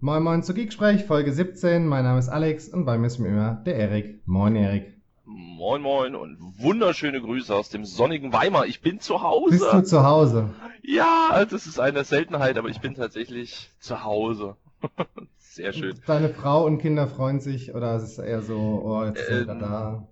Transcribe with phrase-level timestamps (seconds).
[0.00, 1.86] Moin Moin zu Geeksprech, Folge 17.
[1.86, 4.20] Mein Name ist Alex und bei mir ist mir immer der Erik.
[4.26, 4.94] Moin Erik.
[5.24, 8.66] Moin Moin und wunderschöne Grüße aus dem sonnigen Weimar.
[8.66, 9.50] Ich bin zu Hause.
[9.58, 10.50] Bist du zu Hause?
[10.82, 14.56] Ja, das ist eine Seltenheit, aber ich bin tatsächlich zu Hause.
[15.38, 15.98] Sehr schön.
[16.06, 19.54] Deine Frau und Kinder freuen sich oder ist es eher so, oh, jetzt sind wir
[19.54, 20.08] Ähm, da?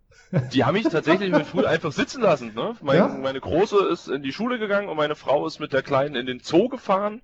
[0.53, 2.55] Die haben mich tatsächlich mit früh einfach sitzen lassen.
[2.55, 2.75] Ne?
[2.82, 3.09] Mein, Ja?
[3.09, 6.25] Meine Große ist in die Schule gegangen und meine Frau ist mit der Kleinen in
[6.27, 7.21] den Zoo gefahren.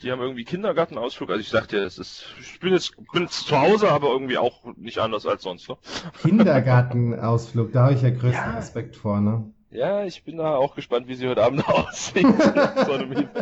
[0.00, 1.30] Die haben irgendwie Kindergartenausflug.
[1.30, 4.64] Also ich sagte, es ist, ich bin jetzt, bin jetzt zu Hause, aber irgendwie auch
[4.76, 5.68] nicht anders als sonst.
[5.68, 5.76] Ne?
[6.22, 8.56] Kindergartenausflug, da habe ich ja größten Ja.
[8.56, 9.52] Respekt vor, ne?
[9.70, 12.26] Ja, ich bin da auch gespannt, wie sie heute Abend aussieht.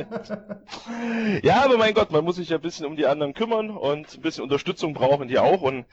[1.43, 4.15] Ja, aber mein Gott, man muss sich ja ein bisschen um die anderen kümmern und
[4.15, 5.63] ein bisschen Unterstützung brauchen die auch.
[5.63, 5.87] Und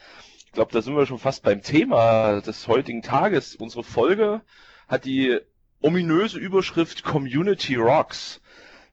[0.46, 3.56] ich glaube, da sind wir schon fast beim Thema des heutigen Tages.
[3.56, 4.42] Unsere Folge
[4.88, 5.40] hat die
[5.82, 8.42] ominöse Überschrift Community Rocks.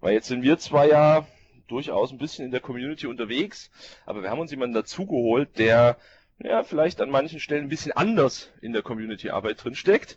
[0.01, 1.27] Weil jetzt sind wir zwar ja
[1.69, 3.71] durchaus ein bisschen in der Community unterwegs,
[4.07, 5.97] aber wir haben uns jemanden dazugeholt, der
[6.39, 10.17] ja vielleicht an manchen Stellen ein bisschen anders in der Community-Arbeit drin steckt.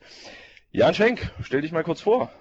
[0.72, 2.31] Jan Schenk, stell dich mal kurz vor.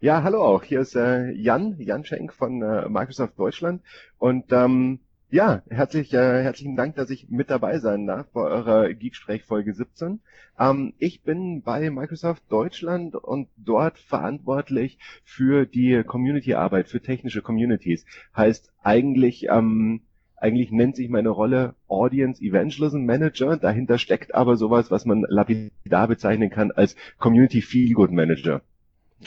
[0.00, 0.62] Ja, hallo auch.
[0.62, 3.82] Hier ist äh, Jan, Jan Schenk von äh, Microsoft Deutschland.
[4.18, 8.92] Und ähm, ja, herzlich, äh, herzlichen Dank, dass ich mit dabei sein darf bei eurer
[8.94, 10.20] Geeksprech Folge 17.
[10.58, 18.06] Ähm, ich bin bei Microsoft Deutschland und dort verantwortlich für die Community-Arbeit, für technische Communities.
[18.34, 20.00] Heißt eigentlich, ähm,
[20.36, 23.58] eigentlich nennt sich meine Rolle Audience Evangelism Manager.
[23.58, 28.62] Dahinter steckt aber sowas, was man lapidar bezeichnen kann als Community Feelgood Manager.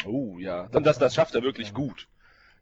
[0.05, 2.07] Oh ja, dann das, das schafft er wirklich gut.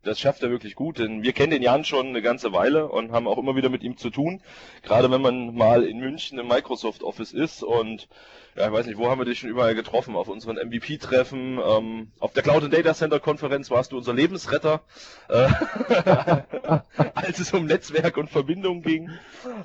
[0.03, 3.11] Das schafft er wirklich gut, denn wir kennen den Jan schon eine ganze Weile und
[3.11, 4.41] haben auch immer wieder mit ihm zu tun.
[4.81, 8.07] Gerade wenn man mal in München im Microsoft Office ist und
[8.55, 10.15] ja, ich weiß nicht, wo haben wir dich schon überall getroffen?
[10.15, 14.81] Auf unseren MVP-Treffen, ähm, auf der Cloud and Data Center Konferenz warst du unser Lebensretter,
[15.27, 15.49] äh,
[17.13, 19.09] als es um Netzwerk und Verbindung ging.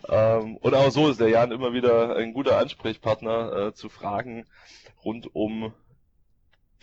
[0.09, 4.47] Ähm, und auch so ist der Jan immer wieder ein guter Ansprechpartner äh, zu Fragen
[5.05, 5.73] rund um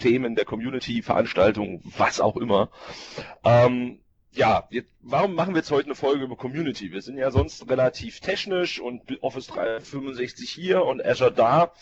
[0.02, 2.70] Themen der Community, Veranstaltungen, was auch immer.
[3.44, 4.00] Ähm,
[4.34, 6.92] ja, jetzt, warum machen wir jetzt heute eine Folge über Community?
[6.92, 11.74] Wir sind ja sonst relativ technisch und Office 365 hier und Azure da.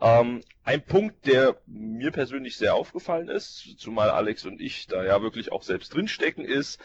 [0.00, 5.22] Ähm, ein Punkt, der mir persönlich sehr aufgefallen ist, zumal Alex und ich da ja
[5.22, 6.78] wirklich auch selbst drinstecken, ist,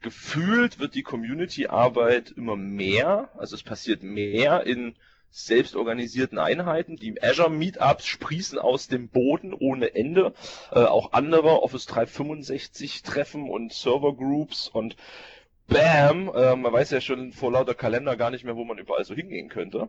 [0.00, 4.94] gefühlt wird die Community-Arbeit immer mehr, also es passiert mehr in
[5.34, 6.96] selbstorganisierten Einheiten.
[6.96, 10.32] Die Azure Meetups sprießen aus dem Boden ohne Ende.
[10.70, 14.96] Äh, auch andere Office 365 Treffen und Server Groups und
[15.66, 19.04] Bam, äh, man weiß ja schon vor lauter Kalender gar nicht mehr, wo man überall
[19.04, 19.88] so hingehen könnte.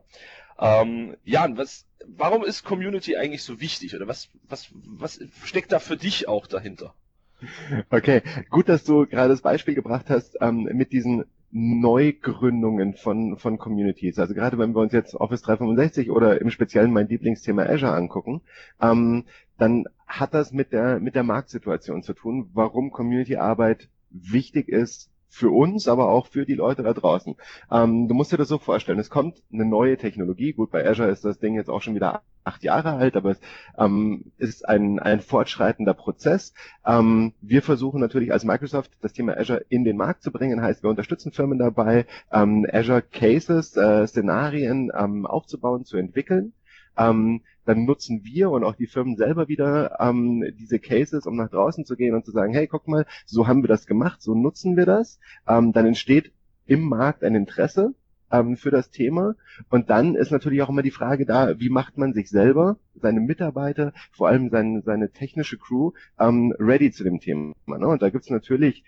[0.57, 5.79] Ähm, Jan, was, warum ist Community eigentlich so wichtig oder was, was, was steckt da
[5.79, 6.95] für dich auch dahinter?
[7.89, 11.25] Okay, gut, dass du gerade das Beispiel gebracht hast ähm, mit diesen
[11.57, 14.19] Neugründungen von, von Communities.
[14.19, 18.41] Also gerade wenn wir uns jetzt Office 365 oder im Speziellen mein Lieblingsthema Azure angucken,
[18.81, 19.23] ähm,
[19.57, 25.49] dann hat das mit der, mit der Marktsituation zu tun, warum Community-Arbeit wichtig ist für
[25.49, 27.35] uns, aber auch für die Leute da draußen.
[27.69, 30.53] Ähm, du musst dir das so vorstellen, es kommt eine neue Technologie.
[30.53, 33.41] Gut, bei Azure ist das Ding jetzt auch schon wieder acht Jahre alt, aber es
[33.77, 36.53] ähm, ist ein, ein fortschreitender Prozess.
[36.85, 40.83] Ähm, wir versuchen natürlich als Microsoft das Thema Azure in den Markt zu bringen, heißt
[40.83, 46.53] wir unterstützen Firmen dabei, ähm, Azure Cases, äh, Szenarien ähm, aufzubauen, zu entwickeln.
[46.97, 51.49] Ähm, dann nutzen wir und auch die Firmen selber wieder ähm, diese Cases, um nach
[51.49, 54.35] draußen zu gehen und zu sagen, hey, guck mal, so haben wir das gemacht, so
[54.35, 55.19] nutzen wir das.
[55.47, 56.31] Ähm, dann entsteht
[56.65, 57.93] im Markt ein Interesse
[58.31, 59.35] ähm, für das Thema.
[59.69, 63.19] Und dann ist natürlich auch immer die Frage da, wie macht man sich selber, seine
[63.19, 67.53] Mitarbeiter, vor allem sein, seine technische Crew, ähm, ready zu dem Thema.
[67.67, 67.87] Ne?
[67.87, 68.83] Und da gibt's natürlich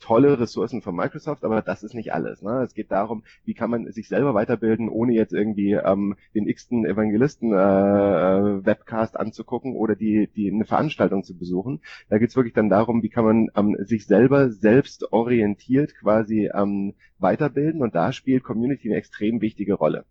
[0.00, 2.42] tolle Ressourcen von Microsoft, aber das ist nicht alles.
[2.42, 2.62] Ne?
[2.62, 6.84] Es geht darum, wie kann man sich selber weiterbilden, ohne jetzt irgendwie ähm, den x-ten
[6.84, 8.76] Evangelisten äh, äh,
[9.14, 11.80] anzugucken oder die, die eine Veranstaltung zu besuchen.
[12.08, 16.94] Da geht's wirklich dann darum, wie kann man ähm, sich selber selbst orientiert quasi ähm,
[17.18, 20.04] weiterbilden und da spielt Community eine extrem wichtige Rolle.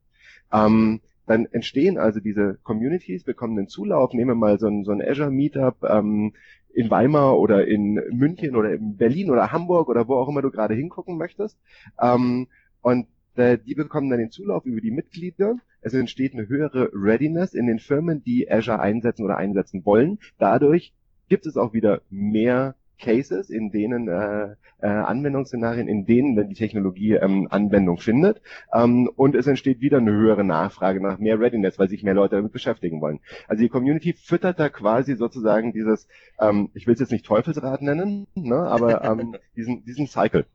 [0.51, 4.91] Ähm, dann entstehen also diese Communities, bekommen einen Zulauf, nehmen wir mal so ein, so
[4.91, 6.33] ein Azure Meetup, ähm,
[6.73, 10.51] in Weimar oder in München oder in Berlin oder Hamburg oder wo auch immer du
[10.51, 11.57] gerade hingucken möchtest.
[11.99, 12.47] Ähm,
[12.81, 15.55] und äh, die bekommen dann den Zulauf über die Mitglieder.
[15.81, 20.19] Es entsteht eine höhere Readiness in den Firmen, die Azure einsetzen oder einsetzen wollen.
[20.37, 20.93] Dadurch
[21.29, 27.13] gibt es auch wieder mehr Cases, in denen äh, äh, Anwendungsszenarien, in denen die Technologie
[27.13, 28.41] ähm, Anwendung findet.
[28.73, 32.35] Ähm, und es entsteht wieder eine höhere Nachfrage nach mehr Readiness, weil sich mehr Leute
[32.35, 33.19] damit beschäftigen wollen.
[33.47, 36.07] Also die Community füttert da quasi sozusagen dieses,
[36.39, 40.45] ähm, ich will es jetzt nicht Teufelsrad nennen, ne, aber ähm, diesen, diesen Cycle.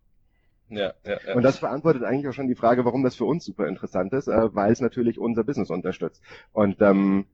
[0.70, 1.34] Ja, ja, ja.
[1.34, 4.28] Und das beantwortet eigentlich auch schon die Frage, warum das für uns super interessant ist,
[4.28, 6.22] äh, weil es natürlich unser Business unterstützt.
[6.52, 7.26] Und ähm,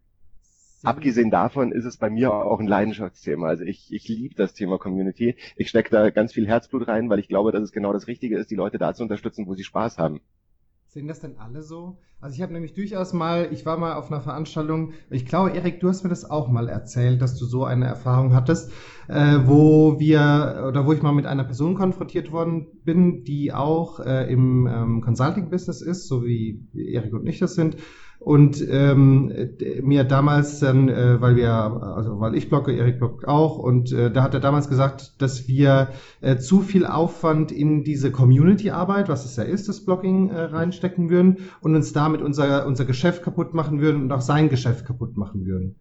[0.82, 3.48] abgesehen davon ist es bei mir auch ein Leidenschaftsthema.
[3.48, 5.36] Also ich, ich liebe das Thema Community.
[5.56, 8.38] Ich stecke da ganz viel Herzblut rein, weil ich glaube, dass es genau das Richtige
[8.38, 10.20] ist, die Leute da zu unterstützen, wo sie Spaß haben.
[10.92, 11.98] Sehen das denn alle so?
[12.20, 15.78] Also ich habe nämlich durchaus mal, ich war mal auf einer Veranstaltung, ich glaube, Erik,
[15.78, 18.72] du hast mir das auch mal erzählt, dass du so eine Erfahrung hattest,
[19.06, 24.00] äh, wo wir oder wo ich mal mit einer Person konfrontiert worden bin, die auch
[24.00, 27.76] äh, im ähm, Consulting-Business ist, so wie Erik und ich das sind
[28.20, 29.32] und ähm,
[29.82, 34.12] mir damals dann, äh, weil wir, also weil ich blogge, Erik bloggt auch, und äh,
[34.12, 35.88] da hat er damals gesagt, dass wir
[36.20, 41.08] äh, zu viel Aufwand in diese Community-Arbeit, was es ja ist, das Blogging, äh, reinstecken
[41.08, 45.16] würden und uns damit unser, unser Geschäft kaputt machen würden und auch sein Geschäft kaputt
[45.16, 45.76] machen würden.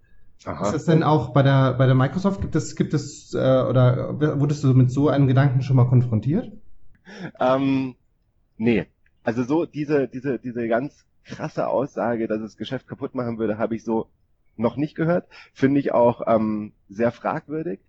[0.45, 0.67] Aha.
[0.67, 4.39] Ist das denn auch bei der bei der Microsoft gibt es gibt es äh, oder
[4.39, 6.49] wurdest du mit so einem Gedanken schon mal konfrontiert?
[7.41, 7.95] Ähm,
[8.57, 8.85] nee,
[9.23, 13.75] also so diese diese diese ganz krasse Aussage, dass es Geschäft kaputt machen würde, habe
[13.75, 14.07] ich so
[14.57, 15.27] noch nicht gehört.
[15.53, 17.79] Finde ich auch ähm, sehr fragwürdig,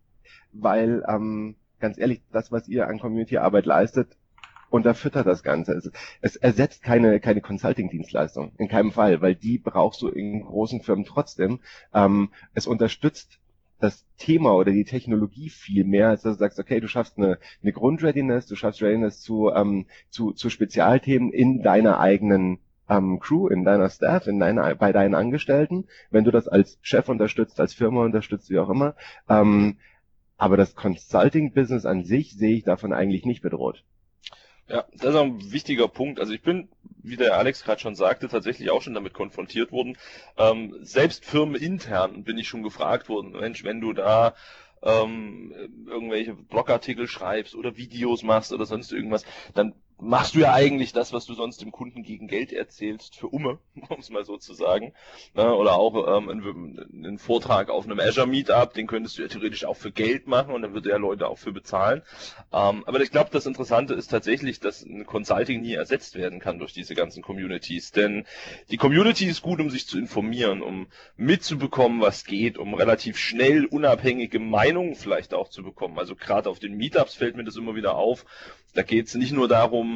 [0.53, 4.17] weil ähm, ganz ehrlich, das, was ihr an Community-Arbeit leistet,
[4.69, 5.73] unterfüttert das Ganze.
[5.73, 5.91] Es,
[6.21, 11.05] es ersetzt keine, keine Consulting-Dienstleistung, in keinem Fall, weil die brauchst du in großen Firmen
[11.05, 11.59] trotzdem.
[11.93, 13.41] Ähm, es unterstützt
[13.81, 17.39] das Thema oder die Technologie viel mehr, als dass du sagst, okay, du schaffst eine,
[17.63, 22.59] eine Grundreadiness, du schaffst Readiness zu, ähm, zu, zu Spezialthemen in deiner eigenen
[22.91, 27.09] ähm, Crew, in deiner Staff, in deiner, bei deinen Angestellten, wenn du das als Chef
[27.09, 28.97] unterstützt, als Firma unterstützt, wie auch immer.
[29.29, 29.79] Ähm,
[30.37, 33.85] aber das Consulting-Business an sich sehe ich davon eigentlich nicht bedroht.
[34.69, 36.21] Ja, das ist auch ein wichtiger Punkt.
[36.21, 36.69] Also ich bin,
[37.03, 39.97] wie der Alex gerade schon sagte, tatsächlich auch schon damit konfrontiert worden.
[40.37, 44.35] Ähm, selbst firmenintern bin ich schon gefragt worden, Mensch, wenn du da
[44.83, 45.53] ähm,
[45.87, 51.13] irgendwelche Blogartikel schreibst oder Videos machst oder sonst irgendwas, dann machst du ja eigentlich das,
[51.13, 53.59] was du sonst dem Kunden gegen Geld erzählst, für Umme,
[53.89, 54.93] um es mal so zu sagen.
[55.35, 55.55] Ne?
[55.55, 59.65] Oder auch ähm, einen, einen Vortrag auf einem Azure Meetup, den könntest du ja theoretisch
[59.65, 62.03] auch für Geld machen und dann würde ja Leute auch für bezahlen.
[62.53, 66.59] Ähm, aber ich glaube, das Interessante ist tatsächlich, dass ein Consulting nie ersetzt werden kann
[66.59, 67.93] durch diese ganzen Communities.
[67.93, 68.25] Denn
[68.71, 70.87] die Community ist gut, um sich zu informieren, um
[71.17, 75.99] mitzubekommen, was geht, um relativ schnell unabhängige Meinungen vielleicht auch zu bekommen.
[75.99, 78.25] Also gerade auf den Meetups fällt mir das immer wieder auf
[78.75, 79.90] da geht es nicht nur darum,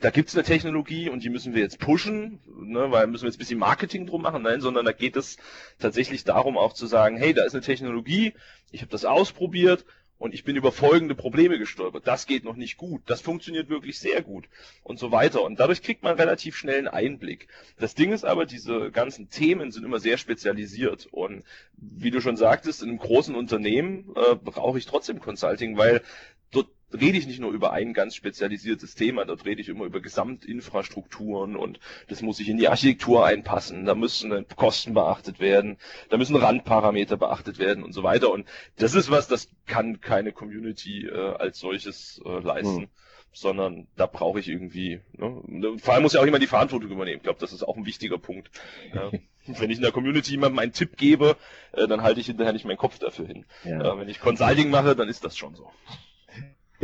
[0.00, 3.28] da gibt es eine Technologie und die müssen wir jetzt pushen, ne, weil müssen wir
[3.28, 5.38] jetzt ein bisschen Marketing drum machen, nein, sondern da geht es
[5.78, 8.34] tatsächlich darum auch zu sagen, hey, da ist eine Technologie,
[8.70, 9.84] ich habe das ausprobiert
[10.18, 12.06] und ich bin über folgende Probleme gestolpert.
[12.06, 14.46] Das geht noch nicht gut, das funktioniert wirklich sehr gut
[14.82, 15.42] und so weiter.
[15.42, 17.48] Und dadurch kriegt man relativ schnell einen Einblick.
[17.78, 21.44] Das Ding ist aber, diese ganzen Themen sind immer sehr spezialisiert und
[21.76, 26.02] wie du schon sagtest, in einem großen Unternehmen äh, brauche ich trotzdem Consulting, weil
[26.50, 30.00] dort rede ich nicht nur über ein ganz spezialisiertes Thema, dort rede ich immer über
[30.00, 35.76] Gesamtinfrastrukturen und das muss sich in die Architektur einpassen, da müssen Kosten beachtet werden,
[36.10, 38.30] da müssen Randparameter beachtet werden und so weiter.
[38.30, 38.46] Und
[38.76, 42.82] das ist was, das kann keine Community äh, als solches äh, leisten.
[42.82, 42.88] Hm
[43.36, 45.76] sondern da brauche ich irgendwie, ne?
[45.78, 47.16] vor allem muss ja auch jemand die Verantwortung übernehmen.
[47.16, 48.50] Ich glaube, das ist auch ein wichtiger Punkt.
[48.94, 49.10] Ja.
[49.46, 51.36] Wenn ich in der Community jemandem einen Tipp gebe,
[51.72, 53.44] äh, dann halte ich hinterher nicht meinen Kopf dafür hin.
[53.64, 53.92] Ja.
[53.92, 55.70] Äh, wenn ich Consulting mache, dann ist das schon so.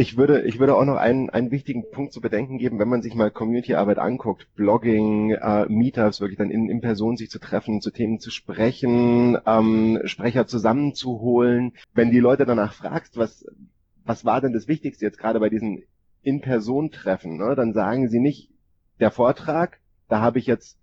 [0.00, 3.02] Ich würde, ich würde auch noch einen, einen wichtigen Punkt zu bedenken geben, wenn man
[3.02, 7.82] sich mal Community-Arbeit anguckt, Blogging, äh, Meetups, wirklich dann in, in Person sich zu treffen,
[7.82, 11.74] zu Themen zu sprechen, ähm, Sprecher zusammenzuholen.
[11.92, 13.44] Wenn die Leute danach fragst, was,
[14.02, 15.82] was war denn das Wichtigste jetzt gerade bei diesen
[16.22, 18.48] In-Person-Treffen, ne, dann sagen sie nicht,
[19.00, 20.78] der Vortrag, da habe ich jetzt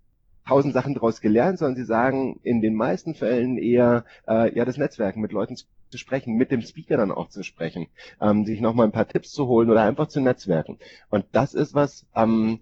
[0.48, 4.78] tausend Sachen daraus gelernt, sondern sie sagen in den meisten Fällen eher, äh, ja, das
[4.78, 7.88] Netzwerken mit Leuten zu sprechen, mit dem Speaker dann auch zu sprechen,
[8.20, 10.78] ähm, sich nochmal ein paar Tipps zu holen oder einfach zu netzwerken.
[11.10, 12.60] Und das ist was, ähm,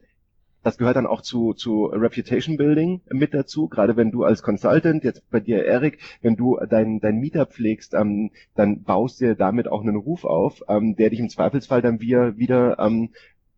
[0.65, 3.69] das gehört dann auch zu, zu Reputation Building mit dazu.
[3.69, 7.95] Gerade wenn du als Consultant, jetzt bei dir Erik, wenn du dein, dein Meetup pflegst,
[7.95, 12.01] ähm, dann baust dir damit auch einen Ruf auf, ähm, der dich im Zweifelsfall dann
[12.01, 13.11] wieder, wieder ähm,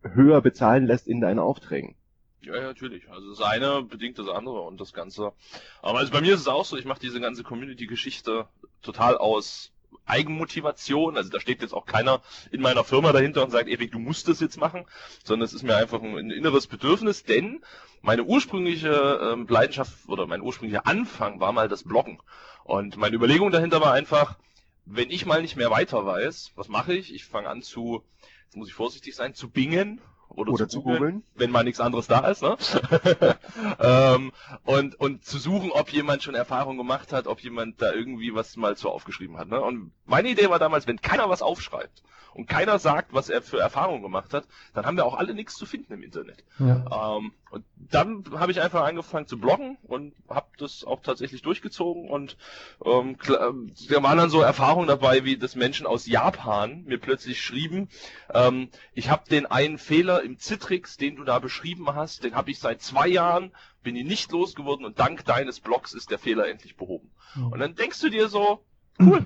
[0.03, 1.95] höher bezahlen lässt in deinen Aufträgen.
[2.41, 3.09] Ja, ja, natürlich.
[3.09, 5.33] Also das eine bedingt das andere und das Ganze.
[5.81, 8.47] Aber also bei mir ist es auch so, ich mache diese ganze Community-Geschichte
[8.81, 9.71] total aus
[10.05, 11.17] Eigenmotivation.
[11.17, 14.27] Also da steht jetzt auch keiner in meiner Firma dahinter und sagt, Erik, du musst
[14.27, 14.85] das jetzt machen,
[15.23, 17.61] sondern es ist mir einfach ein, inneres Bedürfnis, denn
[18.01, 22.21] meine ursprüngliche ähm, Leidenschaft oder mein ursprünglicher Anfang war mal das Bloggen.
[22.63, 24.37] Und meine Überlegung dahinter war einfach,
[24.85, 27.13] wenn ich mal nicht mehr weiter weiß, was mache ich?
[27.13, 28.03] Ich fange an zu,
[28.45, 32.07] jetzt muss ich vorsichtig sein, zu bingen oder, oder zu googeln, wenn mal nichts anderes
[32.07, 32.57] da ist, ne?
[33.79, 34.31] ähm,
[34.63, 38.55] und, und zu suchen, ob jemand schon Erfahrung gemacht hat, ob jemand da irgendwie was
[38.55, 39.49] mal zu aufgeschrieben hat.
[39.49, 39.59] Ne?
[39.59, 43.59] Und meine Idee war damals, wenn keiner was aufschreibt und keiner sagt, was er für
[43.59, 46.43] Erfahrungen gemacht hat, dann haben wir auch alle nichts zu finden im Internet.
[46.59, 47.17] Ja.
[47.17, 52.09] Ähm, und dann habe ich einfach angefangen zu bloggen und habe das auch tatsächlich durchgezogen
[52.09, 52.37] und
[52.85, 57.89] ähm, da waren dann so Erfahrungen dabei, wie das Menschen aus Japan mir plötzlich schrieben,
[58.33, 62.51] ähm, ich habe den einen Fehler im Citrix, den du da beschrieben hast, den habe
[62.51, 63.51] ich seit zwei Jahren,
[63.81, 67.09] bin ihn nicht losgeworden und dank deines Blogs ist der Fehler endlich behoben.
[67.35, 67.47] Mhm.
[67.47, 68.63] Und dann denkst du dir so,
[68.99, 69.25] cool,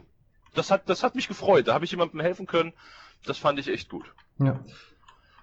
[0.53, 2.73] das hat, das hat mich gefreut, da habe ich jemandem helfen können,
[3.25, 4.05] das fand ich echt gut.
[4.39, 4.59] Ja.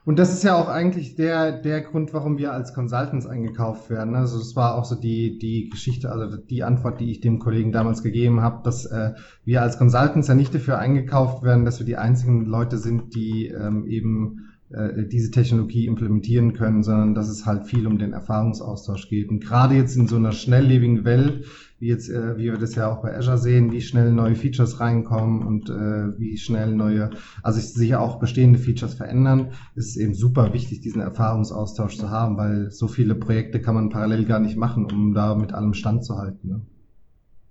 [0.07, 4.15] Und das ist ja auch eigentlich der, der Grund, warum wir als Consultants eingekauft werden.
[4.15, 7.71] Also das war auch so die, die Geschichte, also die Antwort, die ich dem Kollegen
[7.71, 9.13] damals gegeben habe, dass äh,
[9.45, 13.49] wir als Consultants ja nicht dafür eingekauft werden, dass wir die einzigen Leute sind, die
[13.49, 19.09] ähm, eben äh, diese Technologie implementieren können, sondern dass es halt viel um den Erfahrungsaustausch
[19.09, 19.29] geht.
[19.29, 21.45] Und gerade jetzt in so einer schnelllebigen Welt,
[21.81, 24.81] wie jetzt, äh, wie wir das ja auch bei Azure sehen, wie schnell neue Features
[24.81, 27.11] reinkommen und äh, wie schnell neue,
[27.43, 32.71] also sich auch bestehende Features verändern, ist eben super wichtig, diesen Erfahrungsaustausch zu haben, weil
[32.71, 36.19] so viele Projekte kann man parallel gar nicht machen, um da mit allem Stand zu
[36.19, 36.49] halten.
[36.49, 36.61] Ne?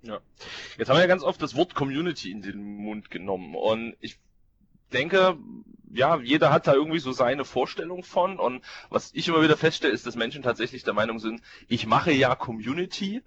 [0.02, 0.20] Ja.
[0.78, 4.20] Jetzt haben wir ja ganz oft das Wort Community in den Mund genommen und ich
[4.92, 5.36] denke,
[5.92, 8.38] ja, jeder hat da irgendwie so seine Vorstellung von.
[8.38, 12.12] Und was ich immer wieder feststelle, ist, dass Menschen tatsächlich der Meinung sind, ich mache
[12.12, 13.22] ja Community.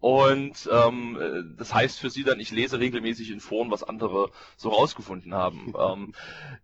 [0.00, 4.68] Und ähm, das heißt für sie dann, ich lese regelmäßig in Foren, was andere so
[4.68, 5.72] rausgefunden haben.
[5.78, 6.14] ähm,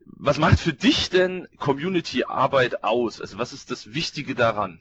[0.05, 3.21] was macht für dich denn Community-Arbeit aus?
[3.21, 4.81] Also was ist das Wichtige daran?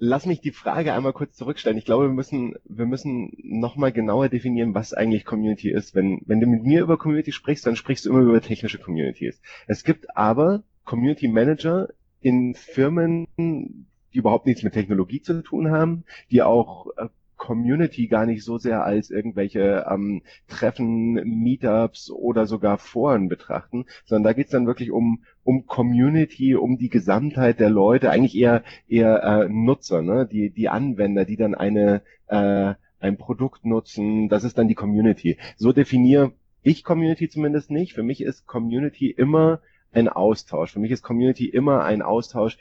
[0.00, 1.78] lass mich die Frage einmal kurz zurückstellen.
[1.78, 5.94] Ich glaube, wir müssen, wir müssen nochmal genauer definieren, was eigentlich Community ist.
[5.94, 9.40] Wenn, wenn du mit mir über Community sprichst, dann sprichst du immer über technische Communities.
[9.66, 11.88] Es gibt aber Community Manager
[12.20, 17.08] in Firmen, die überhaupt nichts mit Technologie zu tun haben, die auch äh,
[17.40, 24.24] Community gar nicht so sehr als irgendwelche ähm, Treffen, Meetups oder sogar Foren betrachten, sondern
[24.24, 29.24] da geht's dann wirklich um um Community, um die Gesamtheit der Leute, eigentlich eher eher
[29.24, 30.28] äh, Nutzer, ne?
[30.30, 35.38] die die Anwender, die dann eine äh, ein Produkt nutzen, das ist dann die Community.
[35.56, 36.32] So definiere
[36.62, 37.94] ich Community zumindest nicht.
[37.94, 40.72] Für mich ist Community immer ein Austausch.
[40.72, 42.58] Für mich ist Community immer ein Austausch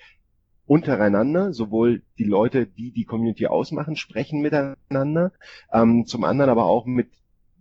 [0.69, 5.31] untereinander, sowohl die Leute, die die Community ausmachen, sprechen miteinander,
[5.73, 7.09] ähm, zum anderen aber auch mit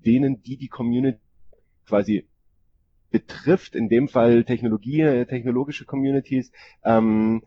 [0.05, 1.19] denen, die die Community
[1.87, 2.27] quasi
[3.11, 6.53] betrifft, in dem Fall Technologie, äh, technologische Communities,
[6.85, 7.43] ähm,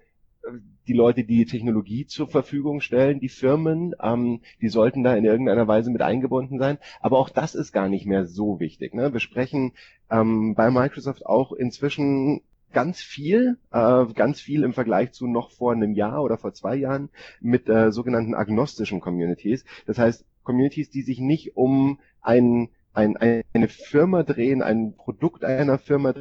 [0.87, 5.67] die Leute, die Technologie zur Verfügung stellen, die Firmen, ähm, die sollten da in irgendeiner
[5.67, 6.79] Weise mit eingebunden sein.
[7.01, 8.95] Aber auch das ist gar nicht mehr so wichtig.
[8.95, 9.13] Ne?
[9.13, 9.73] Wir sprechen
[10.09, 12.41] ähm, bei Microsoft auch inzwischen
[12.71, 16.75] ganz viel, äh, ganz viel im Vergleich zu noch vor einem Jahr oder vor zwei
[16.75, 17.09] Jahren
[17.39, 19.65] mit äh, sogenannten agnostischen Communities.
[19.85, 25.77] Das heißt, Communities, die sich nicht um ein, ein, eine Firma drehen, ein Produkt einer
[25.77, 26.13] Firma,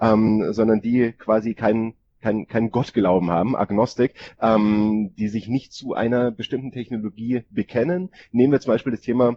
[0.00, 5.94] ähm, sondern die quasi keinen kein, kein Gottglauben haben, Agnostik, ähm, die sich nicht zu
[5.94, 8.10] einer bestimmten Technologie bekennen.
[8.32, 9.36] Nehmen wir zum Beispiel das Thema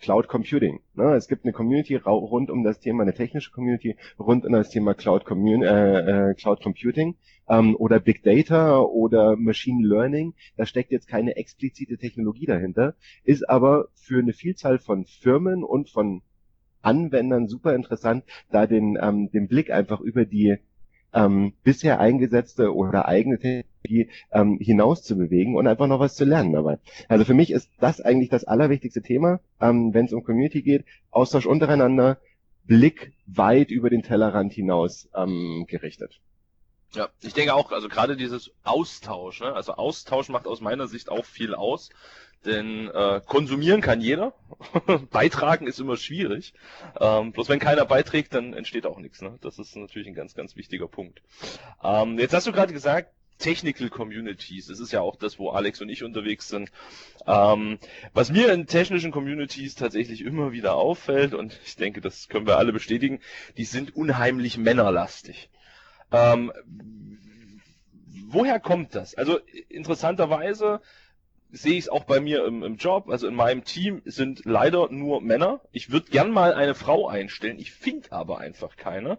[0.00, 0.80] Cloud Computing.
[0.94, 1.14] Ne?
[1.14, 4.94] Es gibt eine Community rund um das Thema, eine technische Community rund um das Thema
[4.94, 7.16] Cloud, Commun äh, äh, Cloud Computing
[7.48, 10.34] ähm, oder Big Data oder Machine Learning.
[10.56, 15.90] Da steckt jetzt keine explizite Technologie dahinter, ist aber für eine Vielzahl von Firmen und
[15.90, 16.22] von
[16.82, 20.58] Anwendern super interessant, da den, ähm, den Blick einfach über die
[21.12, 23.38] ähm, bisher eingesetzte oder eigene
[23.82, 26.78] Technologie ähm, hinaus zu bewegen und einfach noch was zu lernen dabei.
[27.08, 30.84] Also für mich ist das eigentlich das allerwichtigste Thema, ähm, wenn es um Community geht,
[31.10, 32.18] Austausch untereinander,
[32.64, 36.20] Blick weit über den Tellerrand hinaus ähm, gerichtet.
[36.94, 39.52] Ja, ich denke auch, also gerade dieses Austausch, ne?
[39.52, 41.90] also Austausch macht aus meiner Sicht auch viel aus.
[42.44, 44.32] Denn äh, konsumieren kann jeder,
[45.10, 46.54] beitragen ist immer schwierig.
[47.00, 49.20] Ähm, bloß wenn keiner beiträgt, dann entsteht auch nichts.
[49.20, 49.38] Ne?
[49.40, 51.20] Das ist natürlich ein ganz, ganz wichtiger Punkt.
[51.82, 54.66] Ähm, jetzt hast du gerade gesagt, Technical Communities.
[54.66, 56.70] Das ist ja auch das, wo Alex und ich unterwegs sind.
[57.26, 57.78] Ähm,
[58.12, 62.58] was mir in technischen Communities tatsächlich immer wieder auffällt, und ich denke, das können wir
[62.58, 63.20] alle bestätigen,
[63.56, 65.50] die sind unheimlich männerlastig.
[66.10, 66.52] Ähm,
[68.26, 69.14] woher kommt das?
[69.14, 70.80] Also interessanterweise
[71.50, 74.90] sehe ich es auch bei mir im, im, Job, also in meinem Team sind leider
[74.90, 75.60] nur Männer.
[75.72, 79.18] Ich würde gern mal eine Frau einstellen, ich finde aber einfach keine.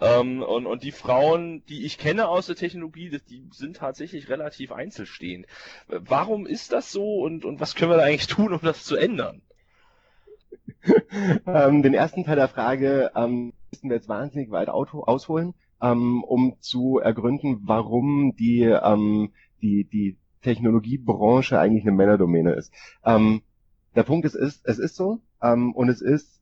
[0.00, 4.72] Ähm, und, und die Frauen, die ich kenne aus der Technologie, die sind tatsächlich relativ
[4.72, 5.46] einzelstehend.
[5.88, 8.96] Warum ist das so und, und was können wir da eigentlich tun, um das zu
[8.96, 9.40] ändern?
[11.46, 15.54] ähm, den ersten Teil der Frage ähm, müssen wir jetzt wahnsinnig weit ausholen.
[15.82, 19.32] ähm, um zu ergründen, warum die, ähm,
[19.62, 22.72] die, die Technologiebranche eigentlich eine Männerdomäne ist.
[23.04, 23.42] Ähm,
[23.94, 26.40] der Punkt ist, ist, es ist so ähm, und es ist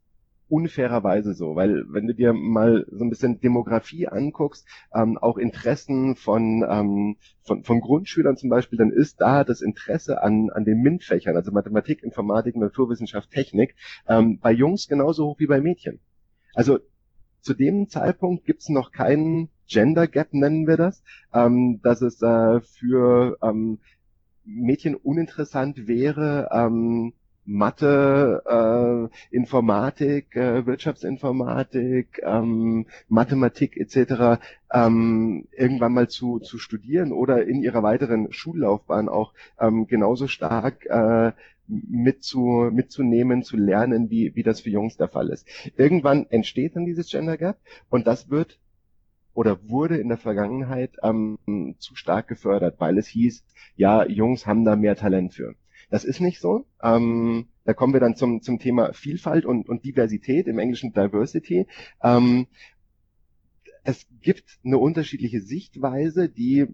[0.48, 6.16] unfairerweise so, weil wenn du dir mal so ein bisschen Demografie anguckst, ähm, auch Interessen
[6.16, 10.80] von, ähm, von, von Grundschülern zum Beispiel, dann ist da das Interesse an, an den
[10.80, 13.74] MINT-Fächern, also Mathematik, Informatik, Naturwissenschaft, Technik,
[14.08, 16.00] ähm, bei Jungs genauso hoch wie bei Mädchen.
[16.54, 16.78] Also
[17.40, 21.02] zu dem Zeitpunkt gibt's noch keinen Gender Gap, nennen wir das,
[21.32, 23.78] ähm, dass es äh, für ähm,
[24.44, 27.12] Mädchen uninteressant wäre, ähm,
[27.50, 34.38] Mathe, äh, Informatik, äh, Wirtschaftsinformatik, ähm, Mathematik etc.
[34.70, 40.84] Ähm, irgendwann mal zu, zu studieren oder in ihrer weiteren Schullaufbahn auch ähm, genauso stark
[40.86, 41.32] äh,
[41.66, 45.48] mitzu, mitzunehmen, zu lernen, wie, wie das für Jungs der Fall ist.
[45.78, 47.56] Irgendwann entsteht dann dieses Gender Gap
[47.88, 48.58] und das wird
[49.32, 51.38] oder wurde in der Vergangenheit ähm,
[51.78, 53.42] zu stark gefördert, weil es hieß,
[53.76, 55.54] ja, Jungs haben da mehr Talent für.
[55.90, 56.66] Das ist nicht so.
[56.82, 61.66] Ähm, da kommen wir dann zum, zum Thema Vielfalt und, und Diversität, im Englischen Diversity.
[62.02, 62.46] Ähm,
[63.84, 66.66] es gibt eine unterschiedliche Sichtweise, die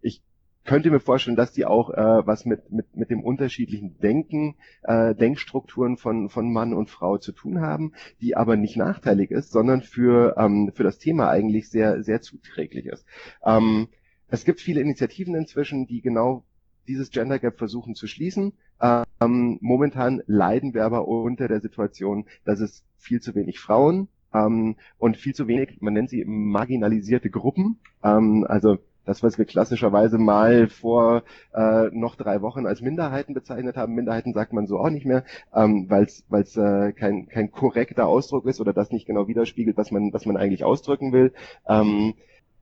[0.00, 0.22] ich
[0.64, 5.14] könnte mir vorstellen, dass die auch äh, was mit, mit, mit dem unterschiedlichen Denken, äh,
[5.14, 9.82] Denkstrukturen von, von Mann und Frau zu tun haben, die aber nicht nachteilig ist, sondern
[9.82, 13.04] für, ähm, für das Thema eigentlich sehr, sehr zuträglich ist.
[13.44, 13.88] Ähm,
[14.28, 16.44] es gibt viele Initiativen inzwischen, die genau
[16.90, 18.52] dieses Gender Gap versuchen zu schließen.
[18.80, 24.76] Ähm, momentan leiden wir aber unter der Situation, dass es viel zu wenig Frauen ähm,
[24.98, 30.18] und viel zu wenig, man nennt sie marginalisierte Gruppen, ähm, also das, was wir klassischerweise
[30.18, 31.22] mal vor
[31.54, 33.94] äh, noch drei Wochen als Minderheiten bezeichnet haben.
[33.94, 38.46] Minderheiten sagt man so auch nicht mehr, ähm, weil es äh, kein, kein korrekter Ausdruck
[38.46, 41.32] ist oder das nicht genau widerspiegelt, was man, was man eigentlich ausdrücken will.
[41.66, 42.14] Ähm,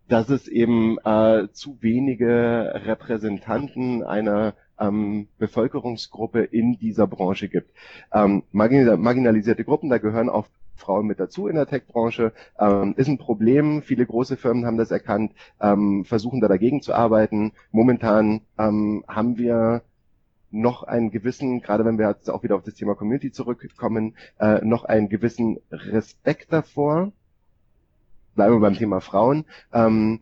[0.09, 7.73] dass es eben äh, zu wenige Repräsentanten einer ähm, Bevölkerungsgruppe in dieser Branche gibt.
[8.13, 10.47] Ähm, marginalisierte Gruppen, da gehören auch
[10.77, 13.83] Frauen mit dazu in der Tech-Branche, ähm, ist ein Problem.
[13.83, 17.53] Viele große Firmen haben das erkannt, ähm, versuchen da dagegen zu arbeiten.
[17.73, 19.83] Momentan ähm, haben wir
[20.51, 24.65] noch einen gewissen, gerade wenn wir jetzt auch wieder auf das Thema Community zurückkommen, äh,
[24.65, 27.13] noch einen gewissen Respekt davor,
[28.39, 30.21] bleiben wir beim Thema Frauen, ähm,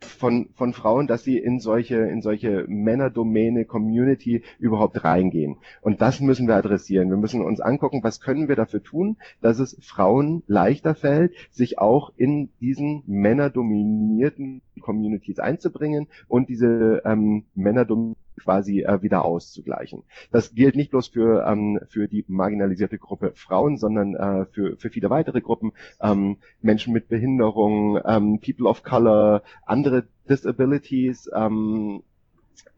[0.00, 5.58] von, von Frauen, dass sie in solche, in solche Männerdomäne, Community überhaupt reingehen.
[5.82, 7.08] Und das müssen wir adressieren.
[7.08, 11.78] Wir müssen uns angucken, was können wir dafür tun, dass es Frauen leichter fällt, sich
[11.78, 20.02] auch in diesen männerdominierten Communities einzubringen und diese ähm, Männerdominierten quasi äh, wieder auszugleichen.
[20.30, 24.90] Das gilt nicht bloß für, ähm, für die marginalisierte Gruppe Frauen, sondern äh, für, für
[24.90, 32.02] viele weitere Gruppen, ähm, Menschen mit Behinderung, ähm, People of Color, andere Disabilities, ähm,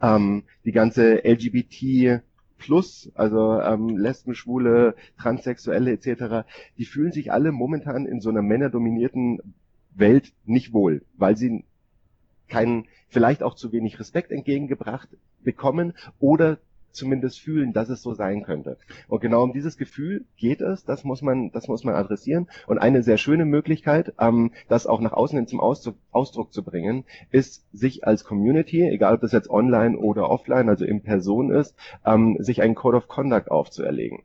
[0.01, 2.23] ähm, die ganze LGBT
[2.59, 6.47] Plus, also ähm, Lesben, Schwule, Transsexuelle etc.,
[6.79, 9.41] die fühlen sich alle momentan in so einer männerdominierten
[9.95, 11.65] Welt nicht wohl, weil sie
[12.53, 15.09] keinen, vielleicht auch zu wenig Respekt entgegengebracht
[15.43, 16.59] bekommen oder
[16.93, 18.77] zumindest fühlen, dass es so sein könnte.
[19.09, 22.49] Und genau um dieses Gefühl geht es, das muss man, das muss man adressieren.
[22.67, 26.63] Und eine sehr schöne Möglichkeit, ähm, das auch nach außen hin zum Ausdruck, Ausdruck zu
[26.63, 31.51] bringen, ist, sich als Community, egal ob das jetzt online oder offline, also in Person
[31.51, 34.23] ist, ähm, sich einen Code of Conduct aufzuerlegen.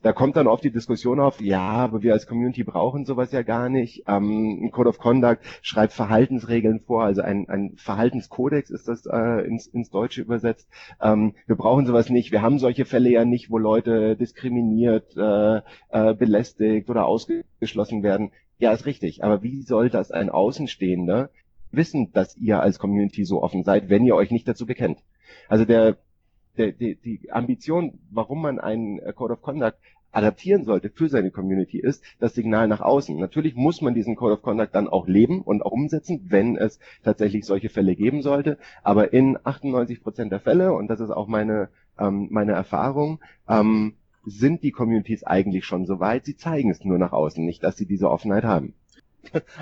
[0.00, 3.42] Da kommt dann oft die Diskussion auf, ja, aber wir als Community brauchen sowas ja
[3.42, 4.04] gar nicht.
[4.06, 9.44] Ähm, ein Code of Conduct schreibt Verhaltensregeln vor, also ein, ein Verhaltenskodex ist das äh,
[9.44, 10.68] ins, ins Deutsche übersetzt.
[11.02, 12.30] Ähm, wir brauchen sowas nicht.
[12.30, 18.30] Wir haben solche Fälle ja nicht, wo Leute diskriminiert, äh, äh, belästigt oder ausgeschlossen werden.
[18.58, 19.24] Ja, ist richtig.
[19.24, 21.30] Aber wie soll das ein Außenstehender
[21.72, 25.00] wissen, dass ihr als Community so offen seid, wenn ihr euch nicht dazu bekennt?
[25.48, 25.96] Also der
[26.58, 29.78] der, die, die Ambition, warum man einen äh, Code of Conduct
[30.10, 33.18] adaptieren sollte für seine Community ist das Signal nach außen.
[33.18, 36.78] Natürlich muss man diesen Code of Conduct dann auch leben und auch umsetzen, wenn es
[37.04, 38.58] tatsächlich solche Fälle geben sollte.
[38.82, 41.68] Aber in 98 Prozent der Fälle, und das ist auch meine,
[41.98, 43.94] ähm, meine Erfahrung, ähm,
[44.24, 46.24] sind die Communities eigentlich schon so weit.
[46.24, 48.74] Sie zeigen es nur nach außen, nicht, dass sie diese Offenheit haben.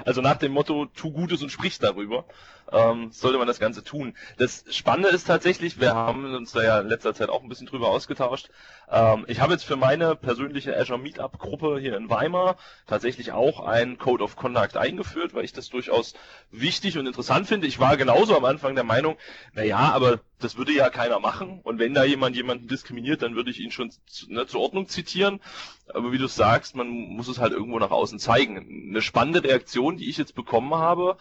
[0.04, 2.24] Also nach dem Motto, tu Gutes und sprich darüber,
[2.72, 4.14] ähm, sollte man das Ganze tun.
[4.38, 7.66] Das Spannende ist tatsächlich, wir haben uns da ja in letzter Zeit auch ein bisschen
[7.66, 8.48] drüber ausgetauscht.
[8.90, 13.60] Ähm, ich habe jetzt für meine persönliche Azure Meetup Gruppe hier in Weimar tatsächlich auch
[13.60, 16.14] ein Code of Conduct eingeführt, weil ich das durchaus
[16.50, 17.66] wichtig und interessant finde.
[17.66, 19.16] Ich war genauso am Anfang der Meinung,
[19.52, 21.60] naja, aber das würde ja keiner machen.
[21.62, 24.88] Und wenn da jemand jemanden diskriminiert, dann würde ich ihn schon zu, ne, zur Ordnung
[24.88, 25.40] zitieren.
[25.92, 28.88] Aber wie du sagst, man muss es halt irgendwo nach außen zeigen.
[28.90, 31.16] Eine spannende Reaktion, die ich jetzt bekommen habe,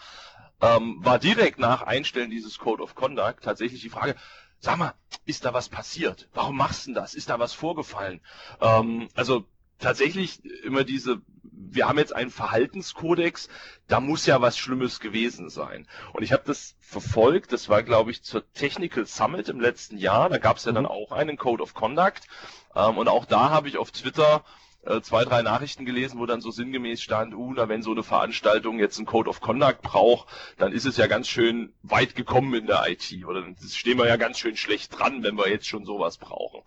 [0.61, 4.15] ähm, war direkt nach Einstellen dieses Code of Conduct tatsächlich die Frage,
[4.59, 4.93] sag mal,
[5.25, 6.29] ist da was passiert?
[6.33, 7.13] Warum machst du denn das?
[7.13, 8.21] Ist da was vorgefallen?
[8.61, 9.45] Ähm, also
[9.79, 13.49] tatsächlich immer diese, wir haben jetzt einen Verhaltenskodex,
[13.87, 15.87] da muss ja was Schlimmes gewesen sein.
[16.13, 20.29] Und ich habe das verfolgt, das war glaube ich zur Technical Summit im letzten Jahr,
[20.29, 20.89] da gab es ja dann mhm.
[20.89, 22.27] auch einen Code of Conduct.
[22.75, 24.43] Ähm, und auch da habe ich auf Twitter
[24.85, 28.03] äh, zwei, drei Nachrichten gelesen, wo dann so sinngemäß stand, uh, na, wenn so eine
[28.03, 32.53] Veranstaltung jetzt einen Code of Conduct braucht, dann ist es ja ganz schön weit gekommen
[32.53, 33.25] in der IT.
[33.25, 36.61] Oder dann stehen wir ja ganz schön schlecht dran, wenn wir jetzt schon sowas brauchen.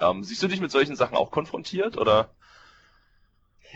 [0.00, 2.30] Ähm, siehst du dich mit solchen Sachen auch konfrontiert, oder?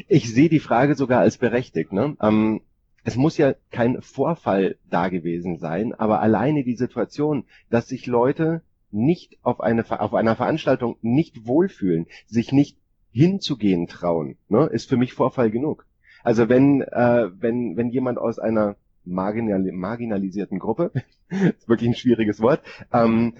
[0.08, 1.92] Ich sehe die Frage sogar als berechtigt.
[1.92, 2.16] Ne?
[2.22, 2.62] Ähm,
[3.04, 8.62] es muss ja kein Vorfall da gewesen sein, aber alleine die Situation, dass sich Leute
[8.92, 12.78] nicht auf, eine, auf einer Veranstaltung nicht wohlfühlen, sich nicht
[13.10, 15.86] hinzugehen trauen, ne, ist für mich Vorfall genug.
[16.22, 20.92] Also wenn, äh, wenn, wenn jemand aus einer marginal, marginalisierten Gruppe,
[21.28, 23.34] ist wirklich ein schwieriges Wort, ähm,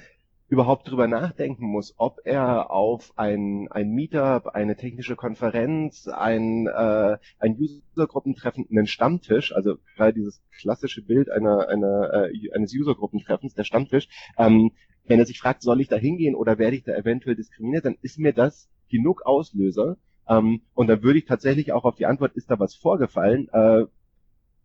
[0.53, 7.17] überhaupt drüber nachdenken muss, ob er auf ein, ein Meetup, eine technische Konferenz, ein, äh,
[7.39, 13.65] ein Usergruppentreffen, einen Stammtisch, also gerade dieses klassische Bild einer, einer, äh, eines Usergruppentreffens, der
[13.65, 14.73] Stammtisch, ähm,
[15.05, 17.97] wenn er sich fragt, soll ich da hingehen oder werde ich da eventuell diskriminiert, dann
[18.03, 19.97] ist mir das genug Auslöser.
[20.29, 23.49] Ähm, und dann würde ich tatsächlich auch auf die Antwort, ist da was vorgefallen?
[23.53, 23.85] Äh,